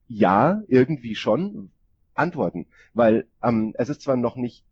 [0.07, 1.71] ja, irgendwie schon
[2.13, 2.67] antworten.
[2.93, 4.63] Weil ähm, es ist zwar noch nicht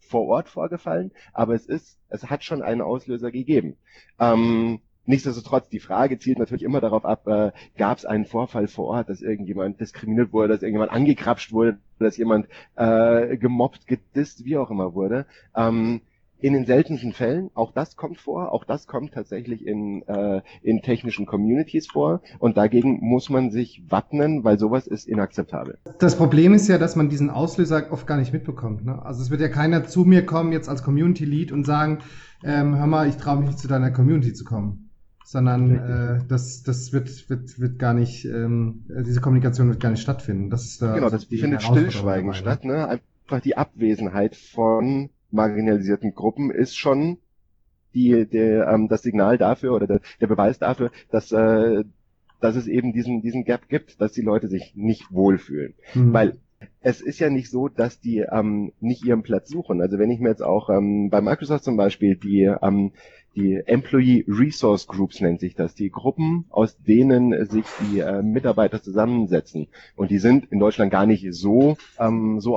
[0.00, 3.76] vor Ort vorgefallen, aber es ist, es hat schon einen Auslöser gegeben.
[4.18, 4.80] Ähm,
[5.10, 9.08] Nichtsdestotrotz, die Frage zielt natürlich immer darauf ab, äh, gab es einen Vorfall vor Ort,
[9.08, 12.46] dass irgendjemand diskriminiert wurde, dass irgendjemand angekrapscht wurde, dass jemand
[12.76, 15.26] äh, gemobbt, gedisst, wie auch immer wurde.
[15.56, 16.00] Ähm,
[16.38, 20.80] in den seltensten Fällen, auch das kommt vor, auch das kommt tatsächlich in, äh, in
[20.80, 25.78] technischen Communities vor und dagegen muss man sich wappnen, weil sowas ist inakzeptabel.
[25.98, 28.84] Das Problem ist ja, dass man diesen Auslöser oft gar nicht mitbekommt.
[28.84, 29.04] Ne?
[29.04, 31.98] Also es wird ja keiner zu mir kommen jetzt als Community Lead und sagen,
[32.44, 34.89] ähm, hör mal, ich traue mich nicht zu deiner Community zu kommen.
[35.30, 40.02] Sondern äh, das, das wird, wird, wird gar nicht, ähm, diese Kommunikation wird gar nicht
[40.02, 40.50] stattfinden.
[40.50, 42.88] Das ist da genau, das findet Stillschweigen statt, ne?
[42.88, 47.18] Einfach die Abwesenheit von marginalisierten Gruppen ist schon
[47.94, 51.84] die, der, ähm, das Signal dafür oder der, der Beweis dafür, dass, äh,
[52.40, 55.74] dass es eben diesen, diesen Gap gibt, dass die Leute sich nicht wohlfühlen.
[55.94, 56.12] Mhm.
[56.12, 56.38] Weil
[56.80, 59.80] es ist ja nicht so, dass die ähm, nicht ihren Platz suchen.
[59.80, 62.90] Also wenn ich mir jetzt auch ähm, bei Microsoft zum Beispiel die ähm,
[63.36, 68.82] die Employee Resource Groups nennt sich das, die Gruppen, aus denen sich die äh, Mitarbeiter
[68.82, 69.68] zusammensetzen.
[69.96, 72.56] Und die sind in Deutschland gar nicht so ähm, so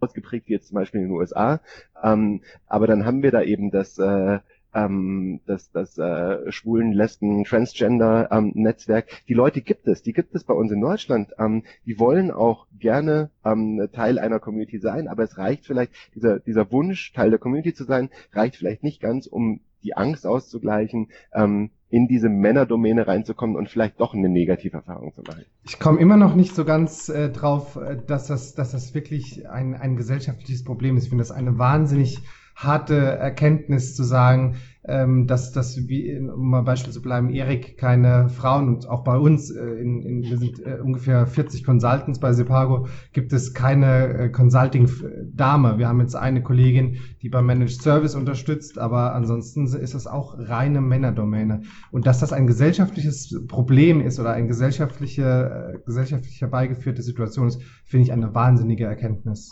[0.00, 1.60] ausgeprägt wie jetzt zum Beispiel in den USA.
[2.02, 4.38] Ähm, aber dann haben wir da eben das, äh,
[4.74, 9.06] ähm, das, das äh, schwulen, lesben, transgender ähm, Netzwerk.
[9.28, 11.32] Die Leute gibt es, die gibt es bei uns in Deutschland.
[11.38, 16.38] Ähm, die wollen auch gerne ähm, Teil einer Community sein, aber es reicht vielleicht, dieser,
[16.38, 21.08] dieser Wunsch, Teil der Community zu sein, reicht vielleicht nicht ganz, um die Angst auszugleichen,
[21.32, 25.44] ähm, in diese Männerdomäne reinzukommen und vielleicht doch eine negative Erfahrung zu machen.
[25.64, 29.48] Ich komme immer noch nicht so ganz äh, drauf, äh, dass das, dass das wirklich
[29.48, 31.04] ein, ein gesellschaftliches Problem ist.
[31.04, 32.18] Ich finde das eine wahnsinnig
[32.58, 38.28] harte Erkenntnis zu sagen, ähm, dass, dass wie, um mal Beispiel zu bleiben, Erik keine
[38.30, 42.32] Frauen und auch bei uns, äh, in, in, wir sind äh, ungefähr 40 Consultants bei
[42.32, 45.78] Sepago, gibt es keine äh, Consulting-Dame.
[45.78, 50.36] Wir haben jetzt eine Kollegin, die beim Managed Service unterstützt, aber ansonsten ist das auch
[50.38, 51.62] reine Männerdomäne.
[51.92, 57.62] Und dass das ein gesellschaftliches Problem ist oder eine gesellschaftliche, äh, gesellschaftlich herbeigeführte Situation ist,
[57.84, 59.50] finde ich eine wahnsinnige Erkenntnis.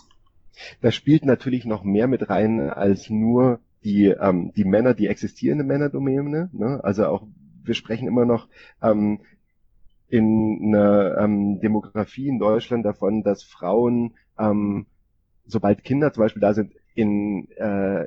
[0.81, 5.65] Da spielt natürlich noch mehr mit rein als nur die, ähm, die Männer, die existierende
[5.65, 6.81] Männerdomäne, ne?
[6.83, 7.27] also auch,
[7.63, 8.49] wir sprechen immer noch
[8.83, 9.21] ähm,
[10.09, 14.87] in einer ähm, Demografie in Deutschland davon, dass Frauen, ähm,
[15.47, 18.07] sobald Kinder zum Beispiel da sind, in, äh,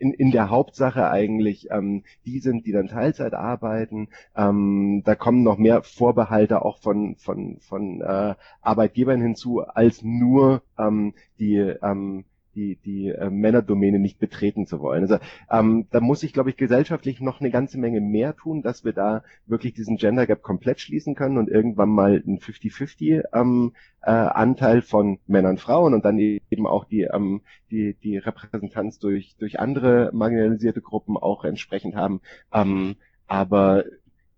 [0.00, 4.08] in, in der Hauptsache eigentlich ähm, die sind, die dann Teilzeit arbeiten.
[4.36, 10.62] Ähm, da kommen noch mehr Vorbehalte auch von, von, von äh, Arbeitgebern hinzu, als nur
[10.78, 12.24] ähm, die ähm,
[12.56, 15.02] die, die äh, Männerdomäne nicht betreten zu wollen.
[15.02, 15.18] Also
[15.50, 18.92] ähm, da muss ich, glaube ich, gesellschaftlich noch eine ganze Menge mehr tun, dass wir
[18.92, 24.10] da wirklich diesen Gender Gap komplett schließen können und irgendwann mal einen 50-50 ähm, äh,
[24.10, 29.60] Anteil von Männern, Frauen und dann eben auch die, ähm, die, die Repräsentanz durch, durch
[29.60, 32.20] andere marginalisierte Gruppen auch entsprechend haben.
[32.52, 33.84] Ähm, aber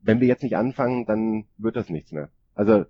[0.02, 2.31] wenn wir jetzt nicht anfangen, dann wird das nichts mehr.
[2.54, 2.85] Also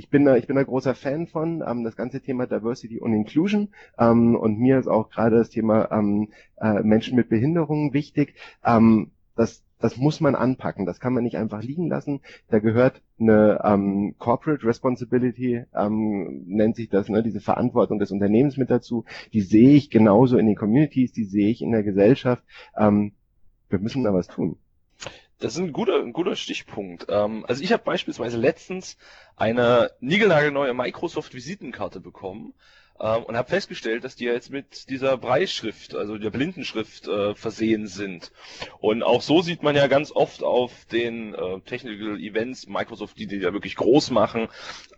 [0.00, 3.12] ich bin da, ich bin da großer Fan von, ähm, das ganze Thema Diversity und
[3.12, 3.68] Inclusion.
[3.98, 8.34] Ähm, und mir ist auch gerade das Thema ähm, äh, Menschen mit Behinderungen wichtig.
[8.64, 12.20] Ähm, das, das muss man anpacken, das kann man nicht einfach liegen lassen.
[12.48, 18.56] Da gehört eine ähm, Corporate Responsibility, ähm, nennt sich das, ne, diese Verantwortung des Unternehmens
[18.56, 19.04] mit dazu.
[19.34, 22.42] Die sehe ich genauso in den Communities, die sehe ich in der Gesellschaft.
[22.74, 23.12] Ähm,
[23.68, 24.56] wir müssen da was tun.
[25.40, 27.06] Das ist ein guter, ein guter Stichpunkt.
[27.08, 28.98] Ähm, also ich habe beispielsweise letztens
[29.36, 32.52] eine niegelnagelneue Microsoft-Visitenkarte bekommen
[33.00, 37.86] ähm, und habe festgestellt, dass die jetzt mit dieser Breitschrift, also der Blindenschrift, äh, versehen
[37.86, 38.32] sind.
[38.80, 43.26] Und auch so sieht man ja ganz oft auf den äh, Technical Events Microsoft, die
[43.26, 44.48] die ja wirklich groß machen,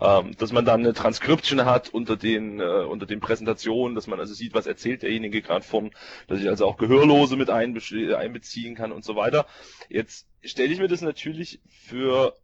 [0.00, 4.18] ähm, dass man dann eine Transcription hat unter den äh, unter den Präsentationen, dass man
[4.18, 5.92] also sieht, was erzählt derjenige gerade von,
[6.26, 9.46] dass ich also auch Gehörlose mit einbeziehen kann und so weiter.
[9.88, 12.34] Jetzt stelle ich mir das natürlich für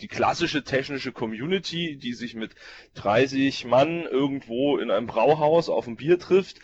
[0.00, 2.54] die klassische technische Community, die sich mit
[2.94, 6.58] 30 Mann irgendwo in einem Brauhaus auf ein Bier trifft,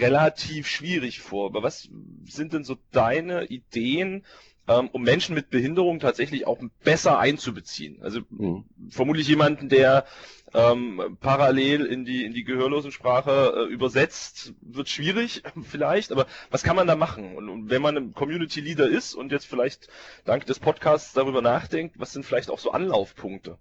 [0.00, 1.46] relativ schwierig vor.
[1.46, 1.90] Aber was
[2.24, 4.24] sind denn so deine Ideen,
[4.68, 8.00] ähm, um Menschen mit Behinderung tatsächlich auch besser einzubeziehen?
[8.00, 8.64] Also mhm.
[8.88, 10.06] vermutlich jemanden, der
[10.54, 16.76] ähm, parallel in die in die Gehörlosensprache äh, übersetzt, wird schwierig vielleicht, aber was kann
[16.76, 17.36] man da machen?
[17.36, 19.88] Und, und wenn man ein Community Leader ist und jetzt vielleicht
[20.24, 23.58] dank des Podcasts darüber nachdenkt, was sind vielleicht auch so Anlaufpunkte?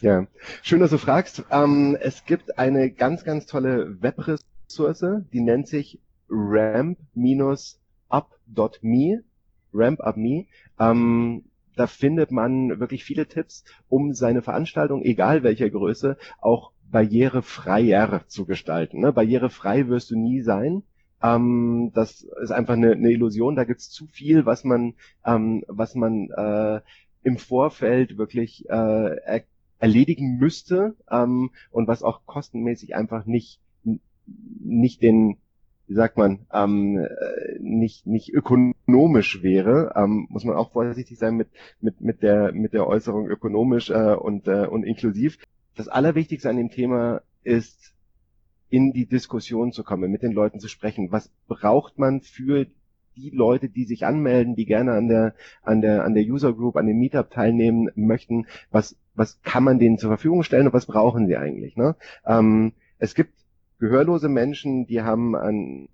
[0.00, 0.26] Ja,
[0.62, 1.44] schön, dass du fragst.
[1.50, 6.96] Ähm, es gibt eine ganz, ganz tolle Webressource, die nennt sich ramp-up.me,
[9.72, 10.46] ramp-up.me.
[10.80, 11.44] Ähm,
[11.76, 18.44] da findet man wirklich viele Tipps, um seine Veranstaltung, egal welcher Größe, auch barrierefreier zu
[18.44, 19.00] gestalten.
[19.00, 19.12] Ne?
[19.12, 20.82] Barrierefrei wirst du nie sein.
[21.22, 23.56] Ähm, das ist einfach eine, eine Illusion.
[23.56, 26.80] Da gibt's zu viel, was man, ähm, was man äh,
[27.22, 29.42] im Vorfeld wirklich äh, er
[29.78, 33.58] erledigen müsste ähm, und was auch kostenmäßig einfach nicht
[34.60, 35.38] nicht den
[35.92, 41.34] wie sagt man, ähm, äh, nicht, nicht ökonomisch wäre, ähm, muss man auch vorsichtig sein
[41.36, 41.48] mit,
[41.82, 45.36] mit, mit, der, mit der Äußerung ökonomisch äh, und, äh, und inklusiv.
[45.76, 47.92] Das Allerwichtigste an dem Thema ist,
[48.70, 51.12] in die Diskussion zu kommen, mit den Leuten zu sprechen.
[51.12, 52.66] Was braucht man für
[53.16, 56.76] die Leute, die sich anmelden, die gerne an der, an der, an der User Group,
[56.76, 58.46] an dem Meetup teilnehmen möchten?
[58.70, 61.76] Was, was kann man denen zur Verfügung stellen und was brauchen sie eigentlich?
[61.76, 61.96] Ne?
[62.24, 63.41] Ähm, es gibt
[63.82, 65.88] gehörlose Menschen, die haben ein,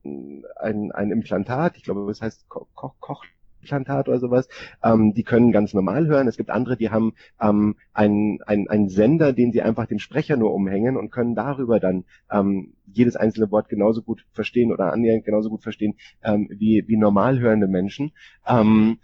[0.60, 4.46] ein, ein Implantat, ich glaube, das heißt Ko Ko Kochimplantat oder sowas,
[4.84, 6.28] ähm, die können ganz normal hören.
[6.28, 10.36] Es gibt andere, die haben ähm, einen, einen, einen Sender, den sie einfach den Sprecher
[10.36, 15.24] nur umhängen und können darüber dann ähm, jedes einzelne Wort genauso gut verstehen oder annähernd
[15.24, 18.12] genauso gut verstehen ähm, wie, wie normal hörende Menschen.
[18.46, 18.98] Ähm,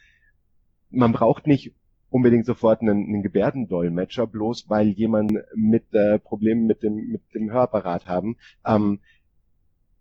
[0.91, 1.73] man braucht nicht
[2.15, 7.51] unbedingt sofort einen, einen Gebärdendolmetscher, bloß weil jemand mit äh, Problemen mit dem, mit dem
[7.51, 8.37] Hörapparat haben.
[8.65, 9.01] Ähm,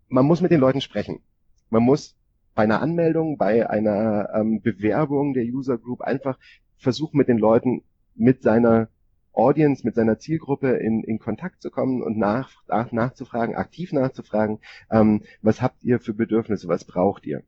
[0.06, 1.22] man muss mit den Leuten sprechen.
[1.70, 2.16] Man muss
[2.54, 6.38] bei einer Anmeldung, bei einer ähm, Bewerbung der User Group einfach
[6.76, 7.82] versuchen, mit den Leuten,
[8.14, 8.90] mit seiner
[9.32, 14.60] Audience, mit seiner Zielgruppe in, in Kontakt zu kommen und nach, nach, nachzufragen, aktiv nachzufragen,
[14.88, 17.42] ähm, was habt ihr für Bedürfnisse, was braucht ihr?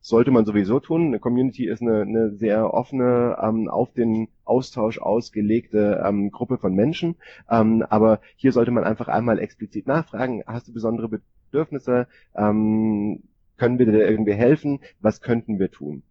[0.00, 1.06] Sollte man sowieso tun.
[1.06, 6.74] Eine Community ist eine, eine sehr offene, ähm, auf den Austausch ausgelegte ähm, Gruppe von
[6.74, 7.16] Menschen.
[7.48, 11.08] Ähm, aber hier sollte man einfach einmal explizit nachfragen, hast du besondere
[11.50, 12.08] Bedürfnisse?
[12.34, 13.22] Ähm,
[13.56, 14.80] können wir dir irgendwie helfen?
[15.00, 16.02] Was könnten wir tun?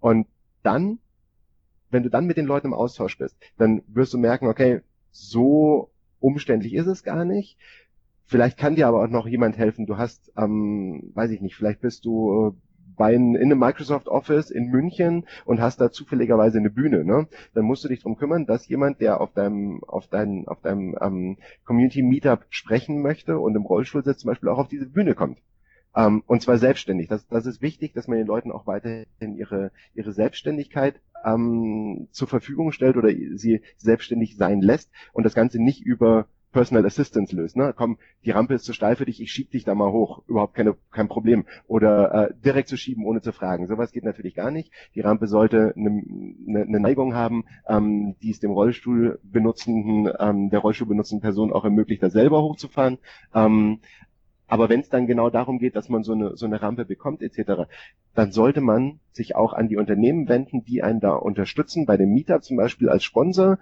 [0.00, 0.26] Und
[0.62, 0.98] dann,
[1.90, 4.80] wenn du dann mit den Leuten im Austausch bist, dann wirst du merken, okay,
[5.12, 7.56] so umständlich ist es gar nicht.
[8.24, 9.86] Vielleicht kann dir aber auch noch jemand helfen.
[9.86, 12.65] Du hast, ähm, weiß ich nicht, vielleicht bist du äh,
[12.96, 17.28] bei in einem Microsoft Office in München und hast da zufälligerweise eine Bühne, ne?
[17.54, 20.96] Dann musst du dich drum kümmern, dass jemand, der auf deinem auf deinem auf deinem
[21.00, 25.14] ähm, Community Meetup sprechen möchte und im Rollstuhl sitzt, zum Beispiel auch auf diese Bühne
[25.14, 25.38] kommt.
[25.94, 27.08] Ähm, und zwar selbstständig.
[27.08, 32.28] Das, das ist wichtig, dass man den Leuten auch weiterhin ihre ihre Selbstständigkeit ähm, zur
[32.28, 37.54] Verfügung stellt oder sie selbstständig sein lässt und das Ganze nicht über Personal Assistance löst.
[37.54, 37.74] Ne?
[37.76, 40.22] Komm, die Rampe ist zu steil für dich, ich schieb dich da mal hoch.
[40.26, 41.44] Überhaupt keine, kein Problem.
[41.66, 43.66] Oder äh, direkt zu schieben, ohne zu fragen.
[43.66, 44.72] Sowas geht natürlich gar nicht.
[44.94, 46.02] Die Rampe sollte eine,
[46.48, 51.52] eine, eine Neigung haben, ähm, die es dem Rollstuhl benutzenden, ähm, der Rollstuhl benutzenden Person
[51.52, 52.96] auch ermöglicht, da selber hochzufahren.
[53.34, 53.80] Ähm,
[54.46, 57.20] aber wenn es dann genau darum geht, dass man so eine, so eine Rampe bekommt
[57.20, 57.68] etc.,
[58.14, 61.84] dann sollte man sich auch an die Unternehmen wenden, die einen da unterstützen.
[61.84, 63.58] Bei dem Mieter zum Beispiel als Sponsor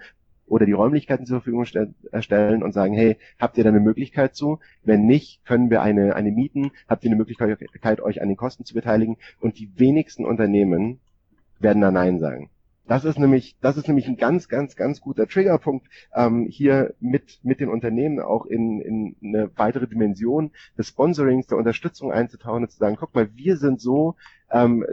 [0.46, 4.58] oder die Räumlichkeiten zur Verfügung stellen und sagen, hey, habt ihr da eine Möglichkeit zu?
[4.82, 6.72] Wenn nicht, können wir eine, eine mieten?
[6.88, 9.16] Habt ihr eine Möglichkeit, euch an den Kosten zu beteiligen?
[9.40, 11.00] Und die wenigsten Unternehmen
[11.58, 12.50] werden da Nein sagen.
[12.86, 17.40] Das ist nämlich, das ist nämlich ein ganz, ganz, ganz guter Triggerpunkt, ähm, hier mit,
[17.42, 22.70] mit den Unternehmen auch in, in eine weitere Dimension des Sponsorings, der Unterstützung einzutauchen und
[22.70, 24.16] zu sagen, guck mal, wir sind so
[24.50, 24.84] ähm,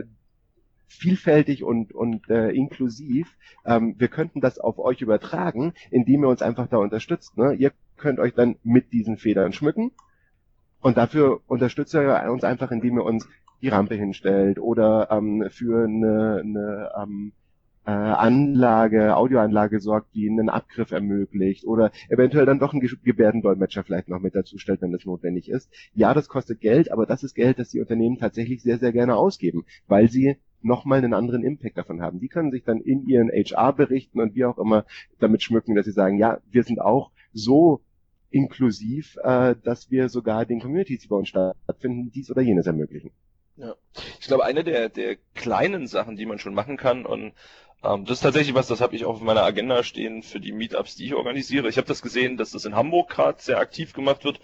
[0.91, 3.35] vielfältig und, und äh, inklusiv.
[3.65, 7.37] Ähm, wir könnten das auf euch übertragen, indem ihr uns einfach da unterstützt.
[7.37, 7.53] Ne?
[7.53, 9.91] Ihr könnt euch dann mit diesen Federn schmücken
[10.81, 13.27] und dafür unterstützt ihr uns einfach, indem ihr uns
[13.61, 17.31] die Rampe hinstellt oder ähm, für eine, eine ähm,
[17.85, 24.09] äh, Anlage, Audioanlage sorgt, die einen Abgriff ermöglicht oder eventuell dann doch einen Gebärdendolmetscher vielleicht
[24.09, 25.71] noch mit dazu stellt, wenn das notwendig ist.
[25.93, 29.15] Ja, das kostet Geld, aber das ist Geld, das die Unternehmen tatsächlich sehr, sehr gerne
[29.15, 32.19] ausgeben, weil sie nochmal einen anderen Impact davon haben.
[32.19, 34.85] Die können sich dann in ihren HR-Berichten und wie auch immer
[35.19, 37.81] damit schmücken, dass sie sagen, ja, wir sind auch so
[38.29, 43.11] inklusiv, äh, dass wir sogar den Communities, die bei uns stattfinden, dies oder jenes ermöglichen.
[43.57, 43.75] Ja.
[44.19, 47.33] Ich glaube, eine der, der kleinen Sachen, die man schon machen kann, und
[47.83, 50.51] ähm, das ist tatsächlich was, das habe ich auch auf meiner Agenda stehen für die
[50.51, 51.67] Meetups, die ich organisiere.
[51.69, 54.39] Ich habe das gesehen, dass das in Hamburg gerade sehr aktiv gemacht wird,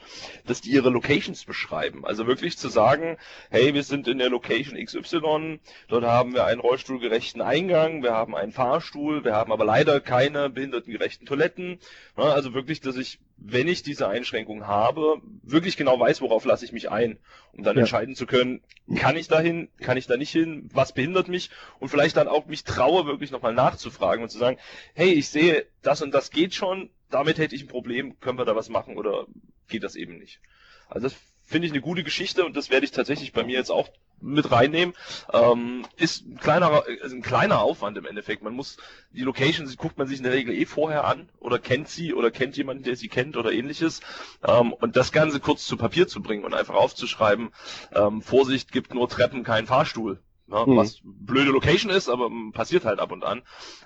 [0.45, 2.05] dass die ihre Locations beschreiben.
[2.05, 3.17] Also wirklich zu sagen,
[3.49, 8.35] hey, wir sind in der Location XY, dort haben wir einen rollstuhlgerechten Eingang, wir haben
[8.35, 11.79] einen Fahrstuhl, wir haben aber leider keine behindertengerechten Toiletten.
[12.15, 16.71] Also wirklich, dass ich wenn ich diese Einschränkung habe, wirklich genau weiß, worauf lasse ich
[16.71, 17.19] mich ein,
[17.53, 17.81] um dann ja.
[17.81, 18.61] entscheiden zu können,
[18.95, 22.27] kann ich da hin, kann ich da nicht hin, was behindert mich und vielleicht dann
[22.27, 24.57] auch mich traue, wirklich nochmal nachzufragen und zu sagen,
[24.93, 28.45] hey, ich sehe, das und das geht schon, damit hätte ich ein Problem, können wir
[28.45, 29.27] da was machen oder
[29.67, 30.41] geht das eben nicht?
[30.89, 33.71] Also das finde ich eine gute Geschichte und das werde ich tatsächlich bei mir jetzt
[33.71, 33.89] auch
[34.21, 34.95] mit reinnehmen.
[35.31, 38.43] Ähm, ist ein kleiner, also ein kleiner Aufwand im Endeffekt.
[38.43, 38.77] Man muss
[39.11, 42.31] die Location, guckt man sich in der Regel eh vorher an oder kennt sie oder
[42.31, 44.01] kennt jemanden, der sie kennt oder ähnliches.
[44.43, 47.49] Ähm, und das Ganze kurz zu Papier zu bringen und einfach aufzuschreiben,
[47.93, 50.19] ähm, Vorsicht, gibt nur Treppen, kein Fahrstuhl.
[50.47, 50.63] Ne?
[50.65, 50.77] Mhm.
[50.77, 53.43] Was blöde Location ist, aber passiert halt ab und an.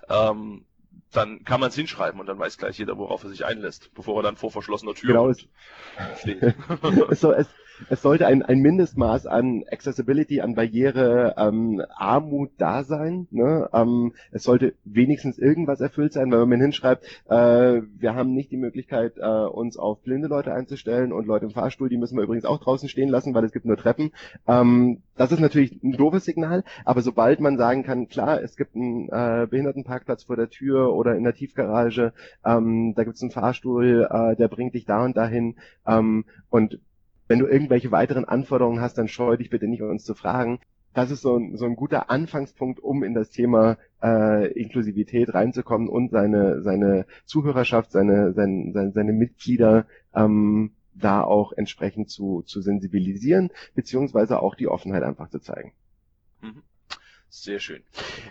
[0.10, 0.66] Ähm,
[1.12, 4.20] dann kann man es hinschreiben und dann weiß gleich jeder, worauf er sich einlässt, bevor
[4.20, 5.34] er dann vor verschlossener Tür genau,
[6.18, 6.56] steht.
[7.20, 7.48] so, es,
[7.90, 13.28] es sollte ein, ein Mindestmaß an Accessibility, an Barriere, ähm, Armut da sein.
[13.32, 13.70] Ne?
[13.74, 18.58] Ähm, es sollte wenigstens irgendwas erfüllt sein, wenn man hinschreibt, äh, wir haben nicht die
[18.58, 22.46] Möglichkeit, äh, uns auf blinde Leute einzustellen und Leute im Fahrstuhl, die müssen wir übrigens
[22.46, 24.12] auch draußen stehen lassen, weil es gibt nur Treppen.
[24.48, 28.76] Ähm, das ist natürlich ein doofes Signal, aber sobald man sagen kann, klar, es gibt
[28.76, 32.14] einen äh, Behindertenparkplatz vor der Tür oder in der Tiefgarage,
[32.46, 36.80] ähm, da gibt es einen Fahrstuhl, äh, der bringt dich da und dahin ähm, und
[37.32, 40.60] wenn du irgendwelche weiteren Anforderungen hast, dann scheu dich bitte nicht, uns zu fragen.
[40.94, 45.88] Das ist so ein, so ein guter Anfangspunkt, um in das Thema äh, Inklusivität reinzukommen
[45.88, 52.62] und seine, seine Zuhörerschaft, seine, seine, seine, seine Mitglieder ähm, da auch entsprechend zu, zu
[52.62, 55.72] sensibilisieren, beziehungsweise auch die Offenheit einfach zu zeigen.
[56.42, 56.64] Mhm.
[57.34, 57.82] Sehr schön.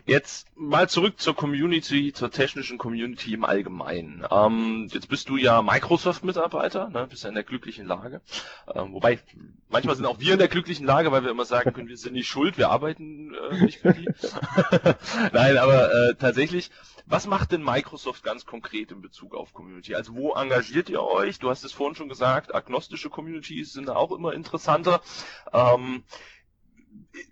[0.04, 4.26] Jetzt mal zurück zur Community, zur technischen Community im Allgemeinen.
[4.30, 8.20] Ähm, jetzt bist du ja Microsoft-Mitarbeiter, ne, bist ja in der glücklichen Lage.
[8.74, 9.18] Ähm, wobei,
[9.70, 12.12] manchmal sind auch wir in der glücklichen Lage, weil wir immer sagen können, wir sind
[12.12, 14.06] nicht schuld, wir arbeiten äh, nicht für die.
[15.32, 16.70] Nein, aber äh, tatsächlich,
[17.06, 19.94] was macht denn Microsoft ganz konkret in Bezug auf Community?
[19.94, 21.38] Also wo engagiert ihr euch?
[21.38, 25.00] Du hast es vorhin schon gesagt, agnostische Communities sind auch immer interessanter.
[25.54, 26.04] Ähm,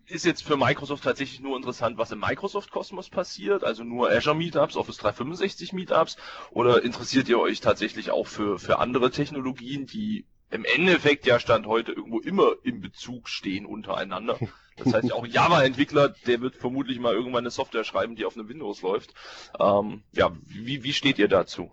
[0.07, 4.77] ist jetzt für Microsoft tatsächlich nur interessant, was im Microsoft-Kosmos passiert, also nur Azure Meetups,
[4.77, 6.17] Office 365 Meetups,
[6.51, 11.67] oder interessiert ihr euch tatsächlich auch für, für andere Technologien, die im Endeffekt ja Stand
[11.67, 14.39] heute irgendwo immer im Bezug stehen untereinander?
[14.77, 18.49] Das heißt, auch Java-Entwickler, der wird vermutlich mal irgendwann eine Software schreiben, die auf einem
[18.49, 19.13] Windows läuft.
[19.59, 21.71] Ähm, ja, wie, wie steht ihr dazu?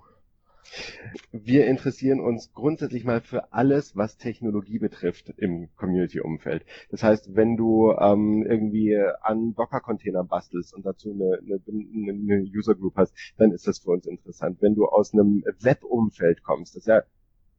[1.32, 6.65] Wir interessieren uns grundsätzlich mal für alles, was Technologie betrifft im Community-Umfeld.
[6.89, 11.60] Das heißt, wenn du ähm, irgendwie an Docker-Container bastelst und dazu eine, eine,
[12.12, 14.62] eine User Group hast, dann ist das für uns interessant.
[14.62, 17.04] Wenn du aus einem Web-Umfeld kommst, das ja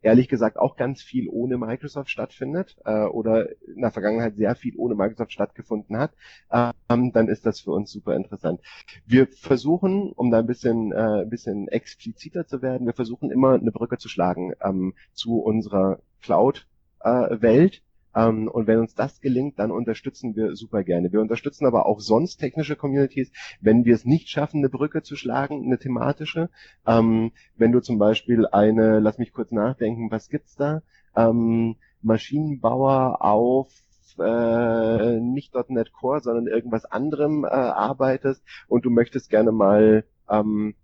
[0.02, 4.74] ehrlich gesagt auch ganz viel ohne Microsoft stattfindet äh, oder in der Vergangenheit sehr viel
[4.76, 6.12] ohne Microsoft stattgefunden hat,
[6.50, 8.60] ähm, dann ist das für uns super interessant.
[9.04, 13.54] Wir versuchen, um da ein bisschen, äh, ein bisschen expliziter zu werden, wir versuchen immer
[13.54, 17.82] eine Brücke zu schlagen ähm, zu unserer Cloud-Welt.
[18.16, 21.12] Äh, ähm, und wenn uns das gelingt, dann unterstützen wir super gerne.
[21.12, 25.16] Wir unterstützen aber auch sonst technische Communities, wenn wir es nicht schaffen, eine Brücke zu
[25.16, 26.50] schlagen, eine thematische.
[26.86, 30.82] Ähm, wenn du zum Beispiel eine, lass mich kurz nachdenken, was gibt's da?
[31.14, 33.70] Ähm, Maschinenbauer auf
[34.18, 40.74] äh, nicht .NET Core, sondern irgendwas anderem äh, arbeitest und du möchtest gerne mal ähm,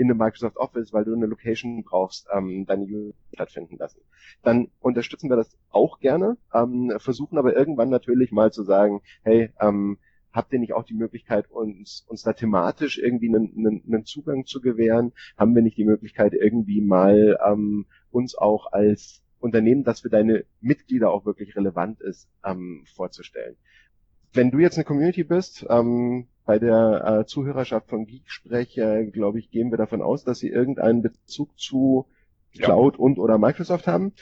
[0.00, 4.00] in einem Microsoft Office, weil du eine Location brauchst, ähm, deine User stattfinden lassen.
[4.42, 9.52] Dann unterstützen wir das auch gerne, ähm, versuchen aber irgendwann natürlich mal zu sagen, hey,
[9.60, 9.98] ähm,
[10.32, 14.46] habt ihr nicht auch die Möglichkeit, uns, uns da thematisch irgendwie einen, einen, einen Zugang
[14.46, 15.12] zu gewähren?
[15.36, 20.46] Haben wir nicht die Möglichkeit, irgendwie mal ähm, uns auch als Unternehmen, das für deine
[20.62, 23.56] Mitglieder auch wirklich relevant ist, ähm, vorzustellen?
[24.32, 29.38] Wenn du jetzt eine Community bist, ähm, bei der äh, Zuhörerschaft von Geeksprech, äh, glaube
[29.38, 32.06] ich, gehen wir davon aus, dass sie irgendeinen Bezug zu
[32.58, 32.98] Cloud ja.
[32.98, 34.14] und oder Microsoft haben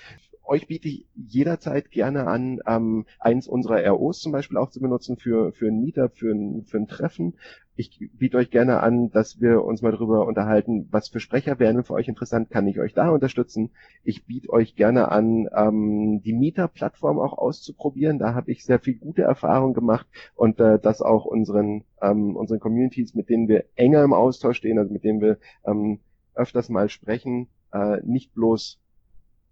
[0.48, 5.16] euch biete ich jederzeit gerne an, ähm, eins unserer ROs zum Beispiel auch zu benutzen
[5.16, 7.34] für, für ein Meetup, für ein, für ein Treffen.
[7.76, 11.84] Ich biete euch gerne an, dass wir uns mal darüber unterhalten, was für Sprecher wären
[11.84, 13.70] für euch interessant, kann ich euch da unterstützen.
[14.02, 18.18] Ich biete euch gerne an, ähm, die Meetup-Plattform auch auszuprobieren.
[18.18, 22.58] Da habe ich sehr viel gute Erfahrungen gemacht und äh, das auch unseren, ähm, unseren
[22.58, 26.00] Communities, mit denen wir enger im Austausch stehen, also mit denen wir ähm,
[26.34, 28.80] öfters mal sprechen, äh, nicht bloß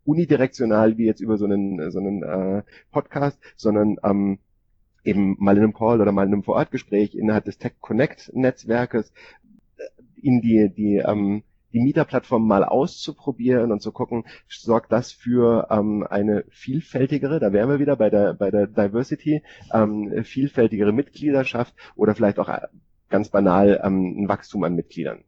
[0.07, 4.39] unidirektional wie jetzt über so einen, so einen äh, Podcast, sondern ähm,
[5.05, 9.13] eben mal in einem Call oder mal in einem Vorortgespräch innerhalb des Tech Connect Netzwerkes
[9.77, 9.83] äh,
[10.21, 11.43] in die, die, ähm,
[11.73, 17.69] die Mieterplattform mal auszuprobieren und zu gucken, sorgt das für ähm, eine vielfältigere, da wären
[17.69, 19.43] wir wieder bei der, bei der Diversity,
[19.73, 22.67] ähm, vielfältigere Mitgliederschaft oder vielleicht auch äh,
[23.09, 25.25] ganz banal ähm, ein Wachstum an Mitgliedern.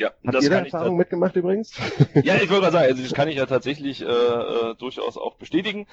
[0.00, 1.74] Ja, Habt ihr kann Erfahrung mitgemacht übrigens?
[2.24, 5.34] Ja, ich wollte mal sagen, also das kann ich ja tatsächlich äh, äh, durchaus auch
[5.34, 5.86] bestätigen,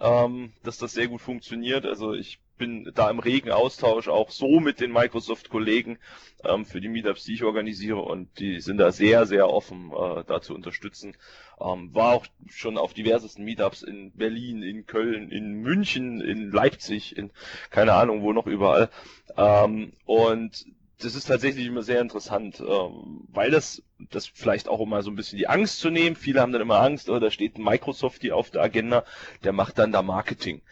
[0.00, 1.86] ähm, dass das sehr gut funktioniert.
[1.86, 5.98] Also ich bin da im regen Austausch auch so mit den Microsoft-Kollegen
[6.44, 10.24] ähm, für die Meetups, die ich organisiere und die sind da sehr, sehr offen, äh,
[10.26, 11.16] da zu unterstützen.
[11.60, 17.16] Ähm, war auch schon auf diversesten Meetups in Berlin, in Köln, in München, in Leipzig,
[17.16, 17.30] in
[17.70, 18.90] keine Ahnung wo noch überall.
[19.36, 20.66] Ähm, und
[21.04, 25.16] das ist tatsächlich immer sehr interessant, ähm, weil das, das vielleicht auch immer so ein
[25.16, 26.16] bisschen die Angst zu nehmen.
[26.16, 29.04] Viele haben dann immer Angst, oh, da steht Microsoft hier auf der Agenda,
[29.44, 30.62] der macht dann da Marketing.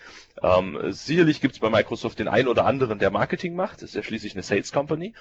[0.42, 3.82] Ähm, sicherlich gibt es bei Microsoft den einen oder anderen, der Marketing macht.
[3.82, 5.14] Das ist ja schließlich eine Sales Company.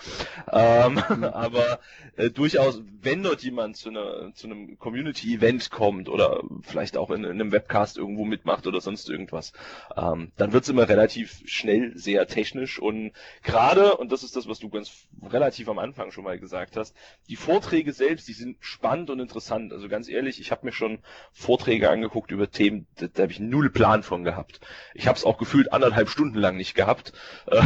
[0.51, 0.97] Ähm,
[1.33, 1.79] aber
[2.15, 7.23] äh, durchaus, wenn dort jemand zu, einer, zu einem Community-Event kommt oder vielleicht auch in,
[7.23, 9.51] in, einem Webcast irgendwo mitmacht oder sonst irgendwas,
[9.97, 13.11] ähm, dann wird es immer relativ schnell sehr technisch und
[13.43, 16.95] gerade, und das ist das, was du ganz relativ am Anfang schon mal gesagt hast,
[17.27, 19.71] die Vorträge selbst, die sind spannend und interessant.
[19.71, 20.99] Also ganz ehrlich, ich habe mir schon
[21.31, 24.59] Vorträge angeguckt über Themen, da, da habe ich null Plan von gehabt.
[24.95, 27.13] Ich habe es auch gefühlt anderthalb Stunden lang nicht gehabt,
[27.45, 27.61] äh,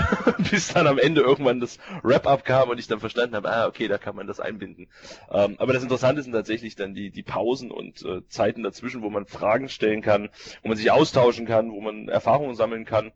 [0.52, 3.88] bis dann am Ende irgendwann das Wrap-up kam und ich dann verstanden habe, ah, okay,
[3.88, 4.90] da kann man das einbinden.
[5.32, 9.10] Ähm, aber das Interessante sind tatsächlich dann die, die Pausen und äh, Zeiten dazwischen, wo
[9.10, 10.30] man Fragen stellen kann,
[10.64, 13.14] wo man sich austauschen kann, wo man Erfahrungen sammeln kann.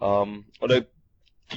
[0.00, 0.82] Ähm, oder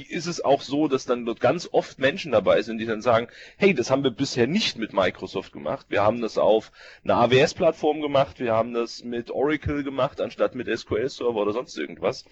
[0.00, 3.28] ist es auch so, dass dann dort ganz oft Menschen dabei sind, die dann sagen,
[3.56, 5.86] hey, das haben wir bisher nicht mit Microsoft gemacht.
[5.88, 6.72] Wir haben das auf
[7.04, 12.24] einer AWS-Plattform gemacht, wir haben das mit Oracle gemacht, anstatt mit SQL-Server oder sonst irgendwas.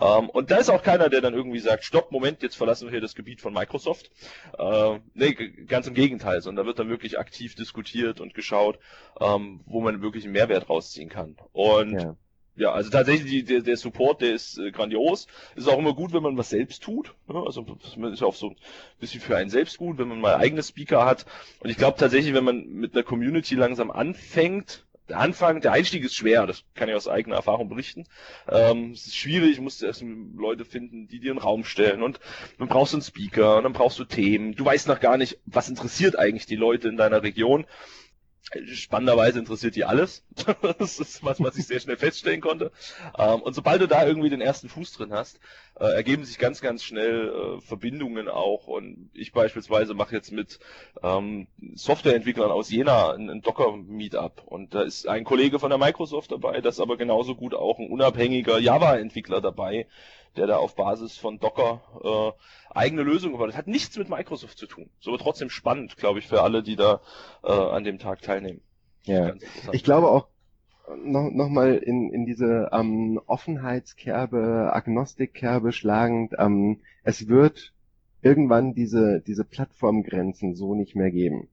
[0.00, 2.92] Ähm, und da ist auch keiner, der dann irgendwie sagt, stopp, Moment, jetzt verlassen wir
[2.92, 4.10] hier das Gebiet von Microsoft.
[4.58, 5.32] Äh, nee,
[5.66, 8.78] ganz im Gegenteil, sondern da wird dann wirklich aktiv diskutiert und geschaut,
[9.20, 11.36] ähm, wo man wirklich einen Mehrwert rausziehen kann.
[11.52, 12.16] Und ja
[12.56, 15.26] ja, also tatsächlich die, der, der Support, der ist äh, grandios.
[15.54, 17.14] Ist auch immer gut, wenn man was selbst tut.
[17.28, 17.42] Ne?
[17.44, 18.56] Also man ist auch so ein
[18.98, 21.26] bisschen für einen selbst gut, wenn man mal eigene Speaker hat.
[21.60, 26.02] Und ich glaube tatsächlich, wenn man mit einer Community langsam anfängt, der Anfang, der Einstieg
[26.02, 28.06] ist schwer, das kann ich aus eigener Erfahrung berichten.
[28.48, 30.02] Ähm, es ist schwierig, du musst erst
[30.36, 32.18] Leute finden, die dir einen Raum stellen und
[32.58, 34.56] dann brauchst du einen Speaker und dann brauchst du Themen.
[34.56, 37.66] Du weißt noch gar nicht, was interessiert eigentlich die Leute in deiner Region.
[38.66, 40.24] Spannenderweise interessiert die alles.
[40.78, 42.70] das ist was, was ich sehr schnell feststellen konnte.
[43.18, 45.40] Ähm, und sobald du da irgendwie den ersten Fuß drin hast,
[45.78, 48.68] äh, ergeben sich ganz, ganz schnell äh, Verbindungen auch.
[48.68, 50.60] Und ich beispielsweise mache jetzt mit
[51.02, 54.42] ähm, Softwareentwicklern aus Jena ein, Docker-Meetup.
[54.46, 57.80] Und da ist ein Kollege von der Microsoft dabei, da ist aber genauso gut auch
[57.80, 59.86] ein unabhängiger Java-Entwickler dabei,
[60.36, 63.56] der da auf Basis von Docker äh, eigene Lösungen gebaut hat.
[63.56, 64.90] Hat nichts mit Microsoft zu tun.
[65.00, 67.00] So aber trotzdem spannend, glaube ich, für alle, die da
[67.42, 68.60] äh, an dem Tag teilnehmen.
[69.04, 69.34] Ja,
[69.72, 70.28] ich glaube auch
[71.04, 77.72] noch, noch mal in, in diese ähm, Offenheitskerbe, Agnostikkerbe schlagend, ähm, es wird
[78.22, 81.48] irgendwann diese, diese Plattformgrenzen so nicht mehr geben.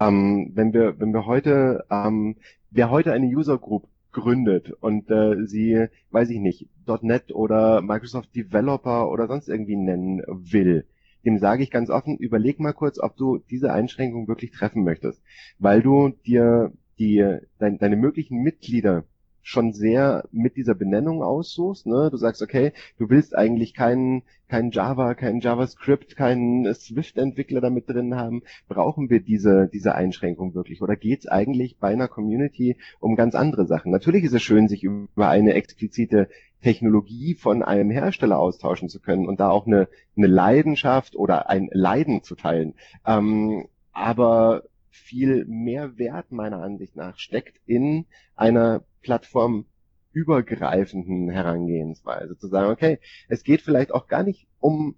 [0.00, 2.36] Ähm, wenn wir, wenn wir heute, ähm,
[2.70, 6.68] wer heute eine User Group gründet und äh, sie, weiß ich nicht,
[7.02, 10.86] .NET oder Microsoft Developer oder sonst irgendwie nennen will,
[11.26, 15.22] dem sage ich ganz offen, überleg mal kurz, ob du diese Einschränkung wirklich treffen möchtest,
[15.58, 19.04] weil du dir die, dein, deine möglichen Mitglieder
[19.46, 21.86] schon sehr mit dieser Benennung aussuchst.
[21.86, 22.08] Ne?
[22.10, 28.16] Du sagst, okay, du willst eigentlich keinen kein Java, keinen JavaScript, keinen Swift-Entwickler damit drin
[28.16, 28.42] haben.
[28.68, 30.82] Brauchen wir diese, diese Einschränkung wirklich?
[30.82, 33.92] Oder geht es eigentlich bei einer Community um ganz andere Sachen?
[33.92, 36.28] Natürlich ist es schön, sich über eine explizite
[36.60, 39.86] Technologie von einem Hersteller austauschen zu können und da auch eine,
[40.16, 42.74] eine Leidenschaft oder ein Leiden zu teilen.
[43.06, 52.36] Ähm, aber viel mehr Wert meiner Ansicht nach steckt in einer plattformübergreifenden Herangehensweise.
[52.36, 52.98] Zu sagen, okay,
[53.28, 54.96] es geht vielleicht auch gar nicht um,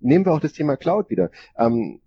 [0.00, 1.30] nehmen wir auch das Thema Cloud wieder.
[1.56, 2.02] Ähm,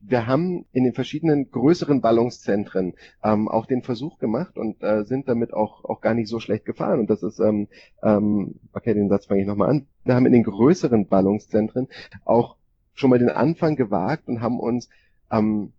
[0.00, 2.92] wir haben in den verschiedenen größeren Ballungszentren
[3.24, 6.66] ähm, auch den Versuch gemacht und äh, sind damit auch, auch gar nicht so schlecht
[6.66, 7.00] gefahren.
[7.00, 7.68] Und das ist, ähm,
[8.02, 9.86] ähm, okay, den Satz fange ich nochmal an.
[10.04, 11.88] Wir haben in den größeren Ballungszentren
[12.24, 12.56] auch
[12.92, 14.90] schon mal den Anfang gewagt und haben uns
[15.30, 15.72] ähm,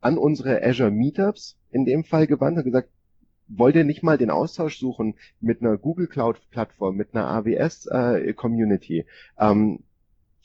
[0.00, 2.90] an unsere Azure Meetups in dem Fall gewandt und gesagt,
[3.48, 7.86] wollt ihr nicht mal den Austausch suchen mit einer Google Cloud Plattform, mit einer AWS
[7.86, 9.06] äh, Community?
[9.38, 9.80] Ähm,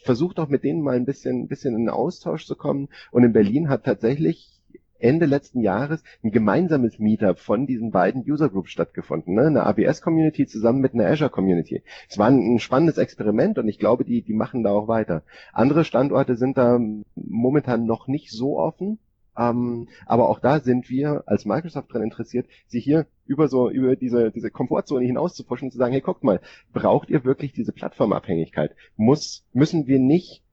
[0.04, 2.89] versucht doch mit denen mal ein bisschen, bisschen in Austausch zu kommen.
[3.12, 4.62] Und in Berlin hat tatsächlich
[5.02, 9.47] Ende letzten Jahres ein gemeinsames Meetup von diesen beiden User Groups stattgefunden, ne?
[9.47, 11.82] eine AWS Community zusammen mit einer Azure Community.
[12.08, 15.24] Es war ein, ein, spannendes Experiment und ich glaube, die, die machen da auch weiter.
[15.54, 16.80] Andere Standorte sind da
[17.16, 18.99] momentan noch nicht so offen.
[19.38, 23.95] Ähm, aber auch da sind wir als Microsoft dran interessiert, sie hier über so über
[23.95, 26.41] diese diese Komfortzone hinaus zu pushen und zu sagen, hey, guckt mal,
[26.73, 28.75] braucht ihr wirklich diese Plattformabhängigkeit?
[28.97, 30.43] Muss müssen wir nicht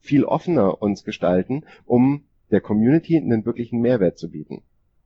[0.00, 4.62] viel offener uns gestalten, um der Community einen wirklichen Mehrwert zu bieten?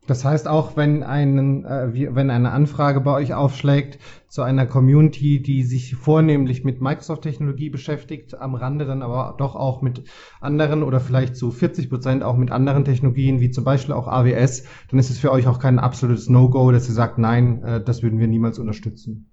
[0.07, 3.99] Das heißt auch, wenn, einen, äh, wenn eine Anfrage bei euch aufschlägt
[4.29, 9.81] zu einer Community, die sich vornehmlich mit Microsoft-Technologie beschäftigt, am Rande dann aber doch auch
[9.81, 10.03] mit
[10.41, 14.65] anderen oder vielleicht zu 40 Prozent auch mit anderen Technologien, wie zum Beispiel auch AWS,
[14.91, 18.03] dann ist es für euch auch kein absolutes No-Go, dass ihr sagt, nein, äh, das
[18.03, 19.31] würden wir niemals unterstützen.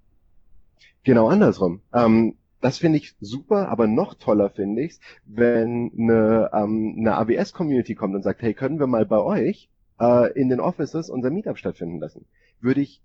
[1.04, 1.82] Genau andersrum.
[1.92, 7.94] Ähm, das finde ich super, aber noch toller finde ich wenn eine, ähm, eine AWS-Community
[7.94, 9.68] kommt und sagt, hey, können wir mal bei euch
[10.02, 12.26] äh, in den Offices unser Meetup stattfinden lassen.
[12.60, 13.00] Würde ich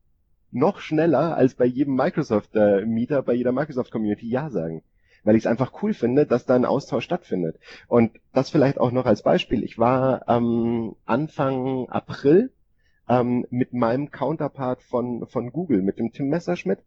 [0.52, 4.82] noch schneller als bei jedem Microsoft äh, Meetup, bei jeder Microsoft Community Ja sagen.
[5.24, 7.60] Weil ich es einfach cool finde, dass da ein Austausch stattfindet.
[7.88, 9.64] Und das vielleicht auch noch als Beispiel.
[9.64, 12.52] Ich war ähm, Anfang April
[13.10, 16.80] ähm, mit meinem Counterpart von, von Google, mit dem Tim Messerschmidt,